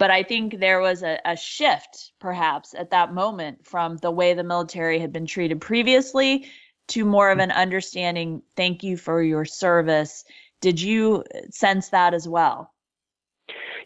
but 0.03 0.11
I 0.11 0.25
think 0.25 0.59
there 0.59 0.81
was 0.81 1.05
a, 1.05 1.21
a 1.25 1.37
shift, 1.37 2.11
perhaps, 2.19 2.75
at 2.75 2.91
that 2.91 3.15
moment 3.15 3.65
from 3.65 3.99
the 3.99 4.11
way 4.11 4.35
the 4.35 4.43
military 4.43 4.99
had 4.99 5.13
been 5.13 5.27
treated 5.27 5.61
previously 5.61 6.49
to 6.89 7.05
more 7.05 7.31
of 7.31 7.39
an 7.39 7.53
understanding. 7.53 8.43
Thank 8.57 8.83
you 8.83 8.97
for 8.97 9.23
your 9.23 9.45
service. 9.45 10.25
Did 10.61 10.81
you 10.81 11.23
sense 11.51 11.91
that 11.91 12.15
as 12.15 12.27
well? 12.27 12.73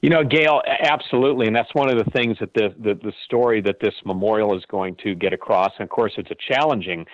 You 0.00 0.08
know, 0.08 0.24
Gayle, 0.24 0.62
absolutely, 0.66 1.48
and 1.48 1.54
that's 1.54 1.74
one 1.74 1.90
of 1.90 2.02
the 2.02 2.10
things 2.12 2.38
that 2.40 2.54
the, 2.54 2.74
the, 2.78 2.94
the 2.94 3.12
story 3.26 3.60
that 3.60 3.80
this 3.82 3.94
memorial 4.06 4.56
is 4.56 4.64
going 4.70 4.96
to 5.02 5.14
get 5.14 5.34
across. 5.34 5.72
And 5.78 5.84
of 5.84 5.90
course, 5.90 6.14
it's 6.16 6.30
a 6.30 6.54
challenging 6.54 7.04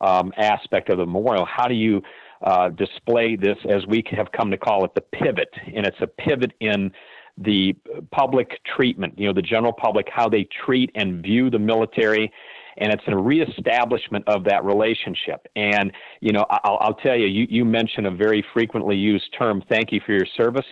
um, 0.00 0.32
aspect 0.36 0.88
of 0.88 0.98
the 0.98 1.06
memorial. 1.06 1.46
How 1.46 1.66
do 1.66 1.74
you 1.74 2.00
uh, 2.42 2.68
display 2.68 3.34
this, 3.34 3.58
as 3.68 3.84
we 3.88 4.04
have 4.16 4.30
come 4.30 4.52
to 4.52 4.56
call 4.56 4.84
it, 4.84 4.94
the 4.94 5.00
pivot? 5.00 5.52
And 5.74 5.84
it's 5.84 6.00
a 6.00 6.06
pivot 6.06 6.52
in 6.60 6.92
the 7.38 7.76
public 8.10 8.60
treatment, 8.64 9.18
you 9.18 9.26
know, 9.26 9.32
the 9.32 9.42
general 9.42 9.72
public, 9.72 10.08
how 10.10 10.28
they 10.28 10.48
treat 10.64 10.90
and 10.94 11.22
view 11.22 11.50
the 11.50 11.58
military. 11.58 12.32
And 12.78 12.92
it's 12.92 13.02
a 13.06 13.16
reestablishment 13.16 14.24
of 14.26 14.44
that 14.44 14.64
relationship. 14.64 15.46
And, 15.56 15.92
you 16.20 16.32
know, 16.32 16.44
I'll, 16.50 16.78
I'll 16.80 16.94
tell 16.94 17.16
you, 17.16 17.26
you, 17.26 17.46
you 17.48 17.64
mentioned 17.64 18.06
a 18.06 18.10
very 18.10 18.44
frequently 18.52 18.96
used 18.96 19.34
term, 19.38 19.62
thank 19.68 19.92
you 19.92 20.00
for 20.04 20.12
your 20.12 20.26
service. 20.36 20.66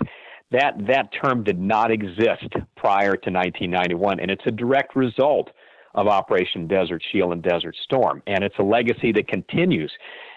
That, 0.50 0.75
that 0.87 1.09
term 1.23 1.42
did 1.42 1.59
not 1.59 1.90
exist 1.90 2.49
prior 2.76 3.12
to 3.12 3.30
1991. 3.30 4.21
And 4.21 4.30
it's 4.30 4.44
a 4.47 4.50
direct 4.50 4.94
result 4.94 5.50
of 5.95 6.07
Operation 6.07 6.67
Desert 6.67 7.03
Shield 7.13 7.33
and 7.33 7.43
Desert 7.43 7.77
Storm. 7.85 8.23
And 8.27 8.43
it's 8.43 8.59
a 8.59 8.63
legacy 8.63 9.13
that 9.13 9.29
continues. 9.29 9.93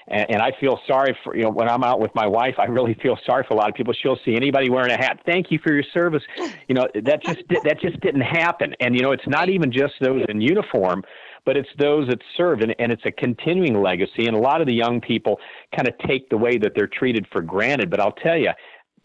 And, 0.08 0.26
and, 0.30 0.42
I 0.42 0.52
feel 0.60 0.80
sorry 0.88 1.18
for, 1.24 1.36
you 1.36 1.44
know, 1.44 1.50
when 1.50 1.68
I'm 1.68 1.84
out 1.84 2.00
with 2.00 2.12
my 2.16 2.26
wife, 2.26 2.56
I 2.60 2.66
really 2.66 2.94
feel 3.02 3.18
sorry 3.26 3.44
for 3.48 3.54
a 3.56 3.58
lot 3.58 3.70
of 3.70 3.76
people. 3.76 3.94
She'll 3.94 4.20
see 4.24 4.36
anybody 4.36 4.70
wearing 4.70 4.92
a 4.92 4.98
hat. 4.98 5.20
Thank 5.26 5.52
you 5.52 5.60
for 5.60 5.74
your 5.74 5.84
service. 5.94 6.24
You 6.68 6.76
know, 6.76 6.88
that 7.04 7.24
just, 7.24 7.42
that 7.64 7.80
just 7.82 8.00
didn't 8.02 8.22
happen. 8.22 8.74
And, 8.80 8.96
you 8.96 9.02
know, 9.02 9.12
it's 9.12 9.28
not 9.28 9.50
even 9.50 9.72
just 9.72 9.94
those 10.00 10.24
in 10.30 10.40
uniform, 10.40 11.04
but 11.46 11.58
it's 11.58 11.70
those 11.78 12.08
that 12.08 12.22
serve. 12.36 12.62
And, 12.62 12.74
and 12.80 12.92
it's 12.92 13.06
a 13.06 13.12
continuing 13.12 13.82
legacy. 13.82 14.28
And 14.28 14.36
a 14.36 14.40
lot 14.40 14.62
of 14.62 14.68
the 14.68 14.74
young 14.74 15.02
people 15.02 15.40
kind 15.76 15.88
of 15.88 15.98
take 16.08 16.30
the 16.30 16.38
way 16.38 16.58
that 16.58 16.74
they're 16.76 16.88
treated 16.88 17.26
for 17.32 17.42
granted. 17.42 17.90
But 17.90 18.00
I'll 18.00 18.14
tell 18.14 18.38
you, 18.38 18.52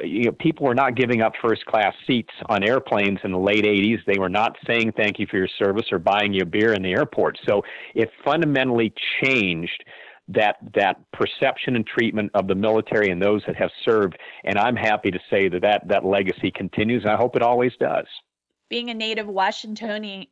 you 0.00 0.24
know, 0.24 0.32
people 0.32 0.66
were 0.66 0.74
not 0.74 0.96
giving 0.96 1.22
up 1.22 1.32
first 1.40 1.64
class 1.66 1.94
seats 2.06 2.32
on 2.46 2.64
airplanes 2.64 3.18
in 3.24 3.32
the 3.32 3.38
late 3.38 3.64
80s. 3.64 3.98
They 4.06 4.18
were 4.18 4.28
not 4.28 4.56
saying 4.66 4.92
thank 4.96 5.18
you 5.18 5.26
for 5.26 5.36
your 5.36 5.48
service 5.58 5.86
or 5.92 5.98
buying 5.98 6.32
you 6.32 6.42
a 6.42 6.46
beer 6.46 6.72
in 6.72 6.82
the 6.82 6.92
airport. 6.92 7.38
So 7.46 7.62
it 7.94 8.10
fundamentally 8.24 8.92
changed 9.22 9.84
that 10.28 10.56
that 10.74 10.96
perception 11.12 11.76
and 11.76 11.86
treatment 11.86 12.30
of 12.34 12.46
the 12.46 12.54
military 12.54 13.10
and 13.10 13.20
those 13.20 13.42
that 13.46 13.56
have 13.56 13.70
served. 13.84 14.16
And 14.44 14.58
I'm 14.58 14.76
happy 14.76 15.10
to 15.10 15.18
say 15.30 15.48
that 15.48 15.62
that, 15.62 15.88
that 15.88 16.04
legacy 16.04 16.50
continues. 16.50 17.02
And 17.02 17.12
I 17.12 17.16
hope 17.16 17.36
it 17.36 17.42
always 17.42 17.72
does. 17.78 18.06
Being 18.68 18.88
a 18.90 18.94
native 18.94 19.26
Washingtonian, 19.26 20.26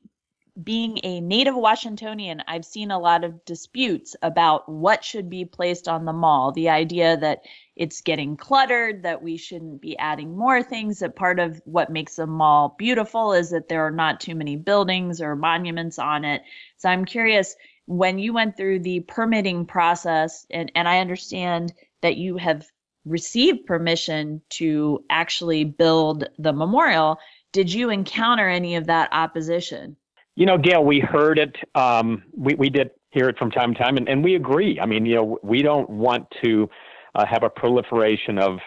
being 0.65 0.99
a 1.03 1.21
native 1.21 1.55
Washingtonian, 1.55 2.43
I've 2.49 2.65
seen 2.65 2.91
a 2.91 2.99
lot 2.99 3.25
of 3.25 3.45
disputes 3.45 4.17
about 4.23 4.69
what 4.69 5.05
should 5.05 5.31
be 5.31 5.45
placed 5.45 5.87
on 5.89 6.05
the 6.05 6.13
mall. 6.13 6.53
The 6.53 6.69
idea 6.69 7.17
that 7.19 7.43
it's 7.77 8.01
getting 8.01 8.37
cluttered, 8.37 9.03
that 9.05 9.23
we 9.23 9.37
shouldn't 9.37 9.81
be 9.81 9.97
adding 9.99 10.37
more 10.37 10.63
things, 10.63 10.99
that 10.99 11.17
part 11.17 11.39
of 11.39 11.61
what 11.65 11.91
makes 11.91 12.19
a 12.19 12.27
mall 12.27 12.75
beautiful 12.79 13.33
is 13.33 13.51
that 13.51 13.69
there 13.69 13.87
are 13.87 13.91
not 13.91 14.21
too 14.21 14.35
many 14.35 14.57
buildings 14.57 15.21
or 15.21 15.37
monuments 15.37 15.99
on 15.99 16.25
it. 16.25 16.43
So 16.77 16.89
I'm 16.89 17.05
curious, 17.05 17.55
when 17.87 18.19
you 18.19 18.33
went 18.33 18.57
through 18.57 18.81
the 18.81 19.01
permitting 19.01 19.67
process, 19.67 20.47
and, 20.51 20.71
and 20.75 20.89
I 20.89 20.99
understand 20.99 21.73
that 22.03 22.17
you 22.17 22.37
have 22.37 22.67
received 23.05 23.67
permission 23.67 24.43
to 24.51 25.05
actually 25.11 25.65
build 25.65 26.29
the 26.39 26.53
memorial, 26.53 27.19
did 27.53 27.73
you 27.73 27.91
encounter 27.91 28.49
any 28.49 28.77
of 28.77 28.87
that 28.87 29.09
opposition? 29.13 29.97
You 30.41 30.47
know, 30.47 30.57
Gayle, 30.57 30.83
we 30.83 31.01
heard 31.01 31.39
it. 31.39 31.55
Um, 31.75 32.23
we, 32.35 32.55
we 32.55 32.71
did 32.71 32.93
hear 33.11 33.29
it 33.29 33.37
from 33.37 33.51
time 33.51 33.75
to 33.75 33.79
time, 33.79 33.99
and, 33.99 34.09
and 34.09 34.25
we 34.25 34.37
agree. 34.37 34.81
I 34.81 34.87
mean, 34.87 35.05
you 35.05 35.17
know, 35.17 35.39
we 35.43 35.61
don't 35.61 35.91
want 35.91 36.27
to 36.43 36.67
uh, 37.15 37.27
have 37.27 37.43
a 37.43 37.51
proliferation 37.51 38.39
of 38.39 38.59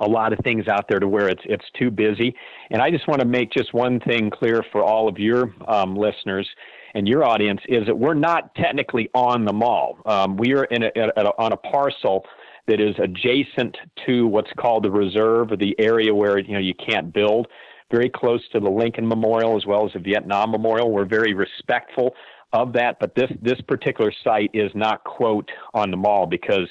a 0.00 0.06
lot 0.06 0.34
of 0.34 0.40
things 0.40 0.68
out 0.68 0.84
there 0.90 1.00
to 1.00 1.08
where 1.08 1.30
it's 1.30 1.40
it's 1.46 1.64
too 1.78 1.90
busy. 1.90 2.36
And 2.70 2.82
I 2.82 2.90
just 2.90 3.08
want 3.08 3.22
to 3.22 3.26
make 3.26 3.50
just 3.50 3.72
one 3.72 4.00
thing 4.00 4.28
clear 4.28 4.62
for 4.70 4.84
all 4.84 5.08
of 5.08 5.18
your 5.18 5.54
um, 5.66 5.96
listeners 5.96 6.46
and 6.92 7.08
your 7.08 7.24
audience 7.24 7.62
is 7.70 7.86
that 7.86 7.98
we're 7.98 8.12
not 8.12 8.54
technically 8.54 9.08
on 9.14 9.46
the 9.46 9.52
mall. 9.54 9.96
Um, 10.04 10.36
we 10.36 10.52
are 10.52 10.64
in 10.64 10.82
a, 10.82 10.90
a, 11.16 11.24
on 11.38 11.52
a 11.52 11.56
parcel 11.56 12.26
that 12.66 12.82
is 12.82 12.94
adjacent 12.98 13.78
to 14.06 14.26
what's 14.26 14.50
called 14.58 14.84
the 14.84 14.90
reserve, 14.90 15.52
or 15.52 15.56
the 15.56 15.74
area 15.78 16.14
where 16.14 16.38
you 16.38 16.52
know 16.52 16.60
you 16.60 16.74
can't 16.74 17.14
build. 17.14 17.46
Very 17.92 18.08
close 18.08 18.40
to 18.52 18.58
the 18.58 18.70
Lincoln 18.70 19.06
Memorial 19.06 19.56
as 19.56 19.66
well 19.66 19.86
as 19.86 19.92
the 19.92 19.98
Vietnam 19.98 20.50
Memorial. 20.50 20.90
We're 20.90 21.04
very 21.04 21.34
respectful 21.34 22.14
of 22.52 22.72
that, 22.72 22.98
but 22.98 23.14
this 23.14 23.30
this 23.40 23.60
particular 23.68 24.12
site 24.24 24.50
is 24.52 24.70
not 24.74 25.04
quote 25.04 25.50
on 25.74 25.90
the 25.90 25.96
mall 25.96 26.26
because 26.26 26.68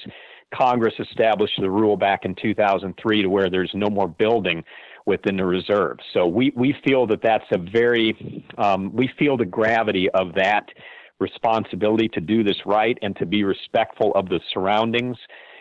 Congress 0.54 0.94
established 1.00 1.60
the 1.60 1.70
rule 1.70 1.96
back 1.96 2.26
in 2.26 2.36
2003 2.36 3.22
to 3.22 3.30
where 3.30 3.50
there's 3.50 3.72
no 3.74 3.88
more 3.88 4.08
building 4.08 4.64
within 5.06 5.38
the 5.38 5.46
reserve. 5.46 5.98
So 6.14 6.28
we, 6.28 6.52
we 6.56 6.76
feel 6.86 7.08
that 7.08 7.22
that's 7.24 7.46
a 7.52 7.58
very, 7.58 8.46
um, 8.58 8.94
we 8.94 9.10
feel 9.18 9.38
the 9.38 9.46
gravity 9.46 10.10
of 10.12 10.34
that 10.36 10.68
responsibility 11.20 12.08
to 12.10 12.22
do 12.22 12.44
this 12.44 12.58
right 12.66 12.98
and 13.02 13.16
to 13.18 13.26
be 13.26 13.44
respectful 13.44 14.14
of 14.16 14.30
the 14.30 14.40
surroundings 14.54 15.18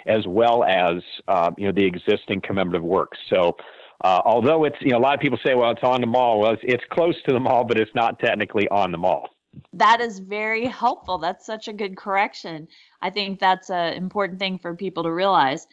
as 0.06 0.26
well 0.26 0.64
as, 0.64 1.02
uh, 1.28 1.50
you 1.56 1.66
know, 1.66 1.72
the 1.72 1.84
existing 1.84 2.40
commemorative 2.40 2.82
works. 2.82 3.18
So 3.28 3.56
uh, 4.02 4.20
although 4.24 4.64
it's, 4.64 4.76
you 4.80 4.90
know, 4.90 4.98
a 4.98 5.00
lot 5.00 5.14
of 5.14 5.20
people 5.20 5.38
say, 5.44 5.54
well, 5.54 5.70
it's 5.70 5.82
on 5.82 6.00
the 6.00 6.06
mall. 6.06 6.40
Well, 6.40 6.52
it's, 6.52 6.62
it's 6.64 6.84
close 6.90 7.14
to 7.26 7.32
the 7.32 7.40
mall, 7.40 7.64
but 7.64 7.78
it's 7.78 7.94
not 7.94 8.18
technically 8.18 8.68
on 8.68 8.92
the 8.92 8.98
mall. 8.98 9.28
That 9.72 10.00
is 10.00 10.20
very 10.20 10.66
helpful. 10.66 11.18
That's 11.18 11.44
such 11.44 11.68
a 11.68 11.72
good 11.72 11.96
correction. 11.96 12.68
I 13.02 13.10
think 13.10 13.40
that's 13.40 13.68
an 13.68 13.94
important 13.94 14.38
thing 14.38 14.58
for 14.58 14.74
people 14.76 15.02
to 15.02 15.12
realize. 15.12 15.66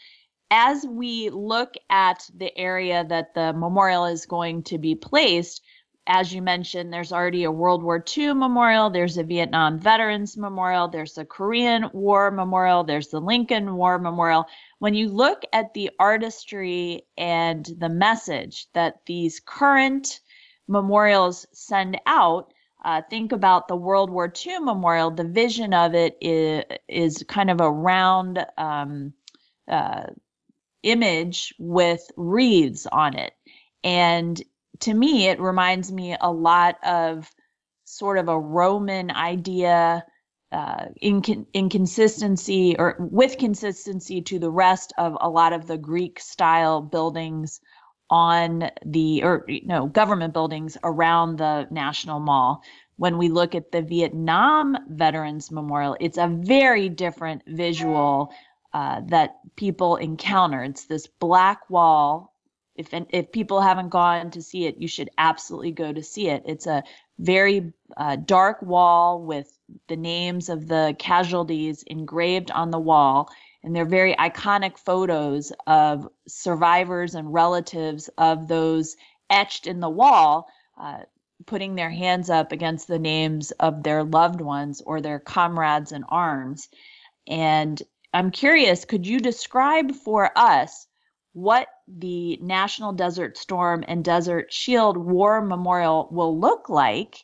As 0.50 0.86
we 0.86 1.30
look 1.30 1.74
at 1.90 2.28
the 2.36 2.58
area 2.58 3.06
that 3.08 3.34
the 3.34 3.54
memorial 3.54 4.06
is 4.06 4.26
going 4.26 4.64
to 4.64 4.78
be 4.78 4.96
placed, 4.96 5.62
as 6.08 6.34
you 6.34 6.42
mentioned, 6.42 6.92
there's 6.92 7.12
already 7.12 7.44
a 7.44 7.52
World 7.52 7.84
War 7.84 8.04
II 8.18 8.34
memorial, 8.34 8.90
there's 8.90 9.18
a 9.18 9.24
Vietnam 9.24 9.78
Veterans 9.78 10.38
Memorial, 10.38 10.88
there's 10.88 11.18
a 11.18 11.26
Korean 11.26 11.90
War 11.92 12.32
Memorial, 12.32 12.86
there's 12.86 13.10
the 13.10 13.20
Lincoln 13.20 13.76
War 13.76 14.00
Memorial. 14.00 14.46
When 14.80 14.94
you 14.94 15.10
look 15.10 15.44
at 15.52 15.74
the 15.74 15.92
artistry 16.00 17.04
and 17.18 17.70
the 17.78 17.90
message 17.90 18.68
that 18.74 19.02
these 19.06 19.42
current 19.42 20.22
memorials 20.70 21.46
send 21.52 22.00
out, 22.06 22.54
uh, 22.86 23.02
think 23.10 23.34
about 23.34 23.68
the 23.68 23.76
World 23.76 24.10
War 24.10 24.32
II 24.34 24.60
memorial, 24.60 25.12
the 25.12 25.26
vision 25.26 25.74
of 25.74 25.94
it 25.94 26.18
is, 26.22 26.64
is 26.88 27.26
kind 27.28 27.52
of 27.52 27.60
a 27.60 27.70
round 27.70 28.46
um, 28.58 29.12
uh, 29.68 30.04
image 30.84 31.54
with 31.60 32.10
wreaths 32.16 32.88
on 32.90 33.18
it. 33.18 33.34
And 33.84 34.42
to 34.82 34.94
me, 34.94 35.28
it 35.28 35.40
reminds 35.40 35.92
me 35.92 36.16
a 36.20 36.32
lot 36.32 36.78
of 36.84 37.30
sort 37.86 38.18
of 38.18 38.28
a 38.28 38.40
Roman 38.40 39.12
idea, 39.12 40.06
uh, 40.52 40.86
inconsistency 41.02 42.76
or 42.78 42.96
with 43.00 43.38
consistency 43.38 44.22
to 44.22 44.40
the 44.40 44.50
rest 44.52 44.94
of 44.98 45.18
a 45.20 45.30
lot 45.30 45.54
of 45.54 45.68
the 45.68 45.78
Greek 45.78 46.20
style 46.20 46.82
buildings 46.82 47.60
on 48.10 48.70
the 48.86 49.24
or 49.24 49.44
you 49.48 49.66
know 49.68 49.88
government 49.88 50.34
buildings 50.34 50.78
around 50.84 51.38
the 51.38 51.68
National 51.72 52.20
Mall. 52.20 52.62
When 52.96 53.18
we 53.18 53.30
look 53.30 53.54
at 53.54 53.72
the 53.72 53.82
Vietnam 53.82 54.76
Veterans 54.90 55.52
Memorial, 55.52 55.98
it's 56.00 56.18
a 56.18 56.28
very 56.28 56.90
different 56.90 57.44
visual 57.46 58.32
uh, 58.74 59.02
that 59.08 59.38
people 59.56 59.98
encounter. 59.98 60.64
It's 60.64 60.86
this 60.86 61.08
black 61.08 61.70
wall. 61.70 62.34
If 62.78 62.90
if 62.94 63.32
people 63.32 63.62
haven't 63.62 63.90
gone 63.90 64.32
to 64.32 64.42
see 64.42 64.66
it, 64.66 64.78
you 64.78 64.88
should 64.88 65.10
absolutely 65.18 65.72
go 65.72 65.92
to 65.92 66.04
see 66.04 66.30
it. 66.30 66.44
It's 66.46 66.68
a 66.68 66.84
very 67.20 67.74
uh, 67.98 68.18
dark 68.18 68.62
wall 68.62 69.22
with 69.22 69.58
the 69.88 69.98
names 69.98 70.50
of 70.50 70.68
the 70.68 70.96
casualties 71.00 71.84
engraved 71.84 72.52
on 72.52 72.72
the 72.72 72.80
wall 72.80 73.30
and 73.68 73.76
they're 73.76 73.86
very 73.86 74.16
iconic 74.16 74.78
photos 74.78 75.52
of 75.68 76.08
survivors 76.26 77.16
and 77.16 77.34
relatives 77.34 78.10
of 78.18 78.48
those 78.48 78.96
etched 79.30 79.68
in 79.68 79.82
the 79.82 79.90
wall, 79.90 80.48
uh, 80.80 81.00
putting 81.46 81.76
their 81.76 81.90
hands 81.90 82.30
up 82.30 82.54
against 82.54 82.88
the 82.88 82.98
names 82.98 83.52
of 83.52 83.84
their 83.84 84.06
loved 84.06 84.40
ones 84.40 84.82
or 84.86 85.02
their 85.02 85.20
comrades 85.20 85.92
in 85.92 86.06
arms. 86.06 86.70
And 87.28 87.82
I'm 88.14 88.32
curious, 88.32 88.86
could 88.86 89.06
you 89.06 89.20
describe 89.20 89.92
for 89.92 90.32
us 90.36 90.87
what 91.38 91.68
the 91.88 92.36
National 92.42 92.94
Desert 92.94 93.38
Storm 93.38 93.84
and 93.88 94.04
Desert 94.04 94.52
Shield 94.52 94.98
War 94.98 95.40
Memorial 95.40 96.10
will 96.12 96.40
look 96.40 96.68
like 96.68 97.24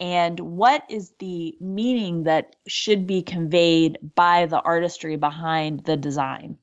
and 0.00 0.38
what 0.38 0.82
is 0.90 1.14
the 1.18 1.56
meaning 1.62 2.24
that 2.24 2.56
should 2.68 3.06
be 3.06 3.22
conveyed 3.22 3.96
by 4.14 4.44
the 4.44 4.60
artistry 4.60 5.16
behind 5.16 5.84
the 5.84 5.96
design? 5.96 6.58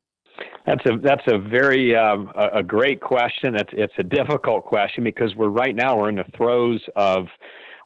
That's 0.68 0.86
a 0.86 0.98
that's 1.02 1.24
a 1.26 1.40
very 1.40 1.96
um, 1.96 2.32
a, 2.36 2.60
a, 2.60 2.64
great 2.64 3.02
question. 3.02 3.56
It's 3.56 3.72
it's 3.74 3.94
a 3.98 4.04
difficult 4.04 4.66
question 4.66 5.04
because 5.04 5.36
we're 5.36 5.50
right 5.50 5.76
now 5.76 5.98
we're 5.98 6.10
in 6.10 6.18
the 6.18 6.26
throes 6.38 6.82
of 6.96 7.26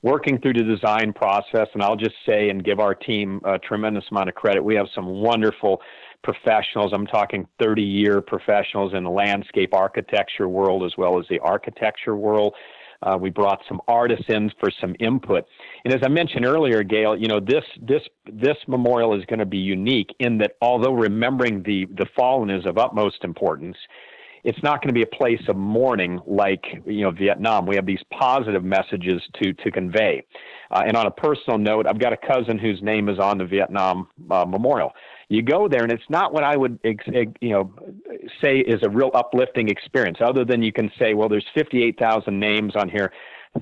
working 0.01 0.39
through 0.41 0.53
the 0.53 0.63
design 0.63 1.13
process, 1.13 1.67
and 1.73 1.81
I'll 1.81 1.95
just 1.95 2.15
say 2.27 2.49
and 2.49 2.63
give 2.63 2.81
our 2.81 2.93
team 2.93 3.39
a 3.45 3.57
tremendous 3.57 4.03
amount 4.11 4.27
of 4.27 4.35
credit. 4.35 4.61
We 4.61 4.75
have 4.75 4.87
some 4.93 5.05
wonderful 5.05 5.81
professionals. 6.25 6.91
I'm 6.93 7.05
talking 7.05 7.47
30 7.61 7.83
year 7.83 8.19
professionals 8.19 8.93
in 8.93 9.03
the 9.03 9.09
landscape 9.09 9.73
architecture 9.73 10.49
world 10.49 10.83
as 10.83 10.93
well 10.97 11.19
as 11.19 11.25
the 11.29 11.39
architecture 11.39 12.15
world. 12.15 12.55
Uh, 13.03 13.15
we 13.15 13.29
brought 13.29 13.59
some 13.67 13.79
artists 13.87 14.25
in 14.29 14.51
for 14.59 14.71
some 14.81 14.95
input. 14.99 15.45
And 15.83 15.93
as 15.93 16.01
I 16.03 16.09
mentioned 16.09 16.45
earlier, 16.45 16.81
Gayle, 16.81 17.15
you 17.15 17.27
know 17.27 17.39
this 17.39 17.63
this 17.79 18.01
this 18.25 18.57
memorial 18.67 19.13
is 19.13 19.23
going 19.25 19.39
to 19.39 19.45
be 19.45 19.59
unique 19.59 20.09
in 20.19 20.39
that 20.39 20.53
although 20.61 20.93
remembering 20.93 21.61
the 21.61 21.85
the 21.95 22.07
fallen 22.15 22.49
is 22.49 22.65
of 22.65 22.79
utmost 22.79 23.23
importance, 23.23 23.77
it's 24.45 24.61
not 24.61 24.79
going 24.81 24.89
to 24.89 24.93
be 24.93 25.01
a 25.01 25.17
place 25.17 25.41
of 25.47 25.57
mourning 25.57 26.21
like 26.27 26.63
you 26.85 27.01
know 27.01 27.11
Vietnam. 27.11 27.65
We 27.65 27.75
have 27.75 27.85
these 27.85 28.03
positive 28.17 28.63
messages 28.63 29.21
to 29.41 29.53
to 29.53 29.71
convey. 29.71 30.23
Uh, 30.71 30.83
and 30.85 30.95
on 30.95 31.07
a 31.07 31.11
personal 31.11 31.57
note, 31.57 31.87
I've 31.87 31.99
got 31.99 32.13
a 32.13 32.17
cousin 32.17 32.57
whose 32.59 32.81
name 32.81 33.09
is 33.09 33.19
on 33.19 33.39
the 33.39 33.45
Vietnam 33.45 34.07
uh, 34.29 34.45
Memorial. 34.45 34.93
You 35.29 35.41
go 35.41 35.67
there, 35.67 35.81
and 35.81 35.91
it's 35.91 36.09
not 36.09 36.31
what 36.31 36.43
I 36.43 36.55
would 36.55 36.79
you 36.83 37.49
know 37.49 37.73
say 38.39 38.59
is 38.59 38.81
a 38.83 38.89
real 38.89 39.09
uplifting 39.15 39.67
experience. 39.67 40.19
Other 40.21 40.45
than 40.45 40.61
you 40.61 40.71
can 40.71 40.91
say, 40.99 41.15
well, 41.15 41.27
there's 41.27 41.45
58,000 41.55 42.39
names 42.39 42.75
on 42.75 42.87
here. 42.87 43.11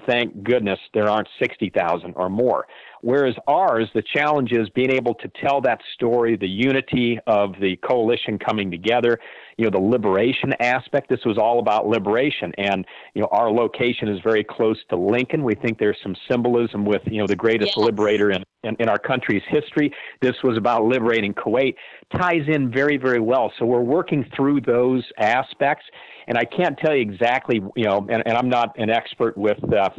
Thank 0.08 0.44
goodness 0.44 0.80
there 0.94 1.08
aren't 1.08 1.28
60,000 1.40 2.14
or 2.16 2.28
more. 2.28 2.66
Whereas 3.02 3.36
ours, 3.48 3.90
the 3.94 4.02
challenge 4.02 4.52
is 4.52 4.68
being 4.70 4.90
able 4.90 5.14
to 5.16 5.30
tell 5.40 5.62
that 5.62 5.82
story, 5.94 6.36
the 6.36 6.48
unity 6.48 7.20
of 7.28 7.54
the 7.62 7.76
coalition 7.78 8.40
coming 8.40 8.72
together, 8.72 9.20
you 9.58 9.66
know, 9.66 9.72
the 9.72 9.80
liberation 9.80 10.54
aspect. 10.60 11.10
This 11.10 11.24
was 11.26 11.38
all 11.38 11.60
about 11.60 11.88
liberation. 11.88 12.54
And, 12.58 12.86
you 13.14 13.22
know, 13.22 13.28
our 13.32 13.52
location 13.52 14.08
is 14.08 14.20
very 14.22 14.44
close 14.44 14.78
to 14.90 14.96
Lincoln. 14.96 15.44
We 15.44 15.56
think 15.56 15.80
there's 15.80 15.98
some 16.02 16.16
symbolism 16.30 16.86
with, 16.86 17.02
you 17.06 17.20
know, 17.20 17.28
the 17.28 17.36
greatest 17.36 17.74
yes. 17.76 17.86
liberator 17.86 18.32
in, 18.32 18.44
in, 18.64 18.76
in 18.80 18.90
our 18.90 19.00
country's 19.00 19.44
history. 19.48 19.94
This 20.22 20.36
was 20.44 20.58
about 20.58 20.86
liberating 20.86 21.34
Kuwait. 21.34 21.76
Ties 22.16 22.48
in 22.48 22.72
very, 22.72 22.98
very 22.98 23.20
well. 23.20 23.52
So 23.60 23.66
we're 23.66 23.82
working 23.82 24.26
through 24.36 24.62
those 24.62 25.04
aspects. 25.18 25.86
And 26.28 26.38
I 26.38 26.46
can't 26.46 26.78
tell 26.78 26.96
you 26.96 27.02
exactly, 27.02 27.62
you 27.76 27.86
know, 27.86 28.08
and, 28.10 28.24
and 28.26 28.38
I'm 28.38 28.50
not 28.50 28.78
an 28.78 28.90
expert 28.90 29.38
with, 29.38 29.58
uh, 29.74 29.90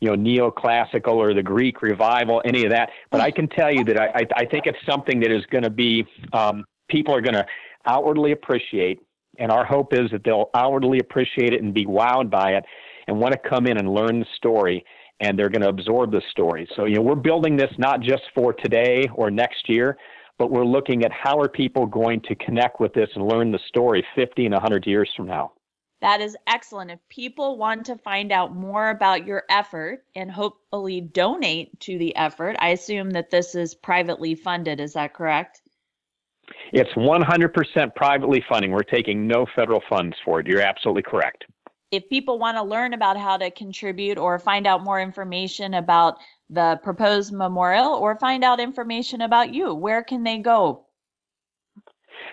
you 0.00 0.08
know, 0.08 0.16
neoclassical 0.16 1.14
or 1.14 1.34
the 1.34 1.42
Greek 1.42 1.82
revival, 1.82 2.42
any 2.44 2.64
of 2.64 2.70
that. 2.70 2.90
But 3.10 3.20
I 3.20 3.30
can 3.30 3.48
tell 3.48 3.72
you 3.72 3.84
that 3.84 3.98
I, 3.98 4.26
I 4.36 4.44
think 4.44 4.66
it's 4.66 4.78
something 4.86 5.20
that 5.20 5.30
is 5.30 5.44
going 5.46 5.64
to 5.64 5.70
be, 5.70 6.06
um, 6.32 6.64
people 6.88 7.14
are 7.14 7.20
going 7.20 7.34
to 7.34 7.46
outwardly 7.86 8.32
appreciate. 8.32 9.00
And 9.38 9.50
our 9.50 9.64
hope 9.64 9.92
is 9.92 10.10
that 10.12 10.22
they'll 10.24 10.50
outwardly 10.54 11.00
appreciate 11.00 11.52
it 11.52 11.62
and 11.62 11.74
be 11.74 11.86
wowed 11.86 12.30
by 12.30 12.52
it 12.52 12.64
and 13.08 13.18
want 13.18 13.32
to 13.32 13.48
come 13.48 13.66
in 13.66 13.78
and 13.78 13.92
learn 13.92 14.20
the 14.20 14.26
story 14.36 14.84
and 15.20 15.38
they're 15.38 15.48
going 15.48 15.62
to 15.62 15.68
absorb 15.68 16.10
the 16.10 16.22
story. 16.30 16.68
So, 16.76 16.84
you 16.86 16.96
know, 16.96 17.02
we're 17.02 17.14
building 17.14 17.56
this 17.56 17.70
not 17.78 18.00
just 18.00 18.22
for 18.34 18.52
today 18.52 19.08
or 19.14 19.30
next 19.30 19.68
year, 19.68 19.96
but 20.38 20.50
we're 20.50 20.64
looking 20.64 21.04
at 21.04 21.12
how 21.12 21.38
are 21.38 21.48
people 21.48 21.86
going 21.86 22.20
to 22.22 22.34
connect 22.34 22.80
with 22.80 22.92
this 22.92 23.08
and 23.14 23.26
learn 23.26 23.52
the 23.52 23.60
story 23.68 24.04
50 24.14 24.46
and 24.46 24.54
100 24.54 24.86
years 24.86 25.08
from 25.16 25.26
now. 25.26 25.52
That 26.00 26.20
is 26.20 26.36
excellent. 26.46 26.90
If 26.90 26.98
people 27.08 27.56
want 27.56 27.86
to 27.86 27.96
find 27.96 28.30
out 28.30 28.54
more 28.54 28.90
about 28.90 29.26
your 29.26 29.44
effort 29.48 30.04
and 30.14 30.30
hopefully 30.30 31.00
donate 31.00 31.80
to 31.80 31.96
the 31.96 32.14
effort, 32.16 32.56
I 32.58 32.70
assume 32.70 33.10
that 33.12 33.30
this 33.30 33.54
is 33.54 33.74
privately 33.74 34.34
funded. 34.34 34.80
Is 34.80 34.92
that 34.94 35.14
correct? 35.14 35.62
It's 36.72 36.90
100% 36.94 37.94
privately 37.94 38.44
funding. 38.48 38.72
We're 38.72 38.82
taking 38.82 39.26
no 39.26 39.46
federal 39.54 39.82
funds 39.88 40.16
for 40.24 40.40
it. 40.40 40.46
You're 40.46 40.60
absolutely 40.60 41.02
correct. 41.02 41.44
if 41.90 42.08
people 42.08 42.38
want 42.38 42.56
to 42.56 42.62
learn 42.62 42.92
about 42.92 43.16
how 43.16 43.36
to 43.36 43.50
contribute 43.50 44.18
or 44.18 44.38
find 44.38 44.66
out 44.66 44.82
more 44.82 45.00
information 45.00 45.74
about 45.74 46.18
the 46.50 46.78
proposed 46.82 47.32
memorial 47.32 47.94
or 47.94 48.18
find 48.18 48.44
out 48.44 48.60
information 48.60 49.20
about 49.20 49.54
you, 49.54 49.74
where 49.74 50.02
can 50.02 50.24
they 50.24 50.38
go? 50.38 50.86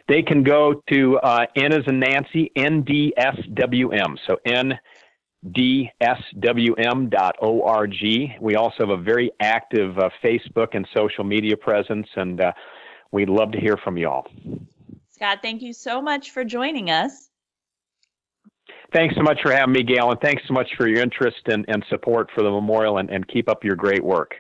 They 0.08 0.24
can 0.24 0.43
go 0.43 0.82
to 0.91 1.17
uh, 1.19 1.45
N 1.56 1.74
as 1.74 1.84
in 1.88 2.00
Nancy, 2.00 2.52
NDSWM. 2.58 4.17
So 4.28 4.38
NDSWM.org. 5.45 7.95
We 8.41 8.56
also 8.56 8.76
have 8.80 8.89
a 8.89 8.97
very 8.97 9.32
active 9.39 9.97
uh, 10.00 10.10
Facebook 10.24 10.69
and 10.74 10.88
social 10.95 11.24
media 11.24 11.58
presence, 11.58 12.08
and 12.15 12.41
uh, 12.41 12.52
we'd 13.12 13.30
love 13.30 13.52
to 13.52 13.60
hear 13.60 13.78
from 13.78 13.97
you 13.97 14.10
all. 14.10 14.28
Scott, 15.10 15.39
thank 15.41 15.62
you 15.62 15.74
so 15.74 16.02
much 16.02 16.32
for 16.32 16.43
joining 16.43 16.89
us. 16.89 17.30
Thanks 18.93 19.15
so 19.15 19.21
much 19.21 19.39
for 19.41 19.52
having 19.52 19.74
me, 19.74 19.84
Gayle, 19.84 20.12
and 20.12 20.19
thanks 20.19 20.43
so 20.47 20.54
much 20.54 20.69
for 20.78 20.88
your 20.88 21.02
interest 21.02 21.41
and, 21.45 21.63
and 21.69 21.86
support 21.89 22.30
for 22.36 22.43
the 22.43 22.52
memorial, 22.52 22.97
and, 22.97 23.10
and 23.10 23.26
keep 23.28 23.47
up 23.47 23.63
your 23.63 23.76
great 23.76 24.04
work. 24.04 24.36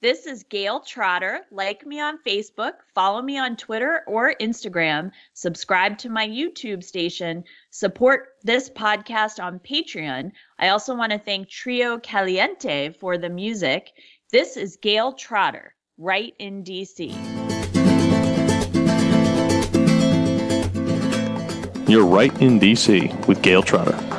This 0.00 0.26
is 0.26 0.44
Gayle 0.44 0.78
Trotter. 0.78 1.40
Like 1.50 1.84
me 1.84 2.00
on 2.00 2.18
Facebook, 2.24 2.74
follow 2.94 3.20
me 3.20 3.36
on 3.36 3.56
Twitter 3.56 4.02
or 4.06 4.32
Instagram, 4.40 5.10
subscribe 5.34 5.98
to 5.98 6.08
my 6.08 6.28
YouTube 6.28 6.84
station, 6.84 7.42
support 7.70 8.28
this 8.44 8.70
podcast 8.70 9.42
on 9.42 9.58
Patreon. 9.58 10.30
I 10.60 10.68
also 10.68 10.94
want 10.94 11.10
to 11.10 11.18
thank 11.18 11.48
Trio 11.48 11.98
Caliente 11.98 12.90
for 12.90 13.18
the 13.18 13.28
music. 13.28 13.90
This 14.30 14.56
is 14.56 14.76
Gayle 14.76 15.14
Trotter, 15.14 15.74
right 15.96 16.32
in 16.38 16.62
DC. 16.62 17.47
You're 21.88 22.04
right 22.04 22.30
in 22.42 22.60
DC 22.60 23.26
with 23.26 23.40
Gayle 23.40 23.62
Trotter. 23.62 24.17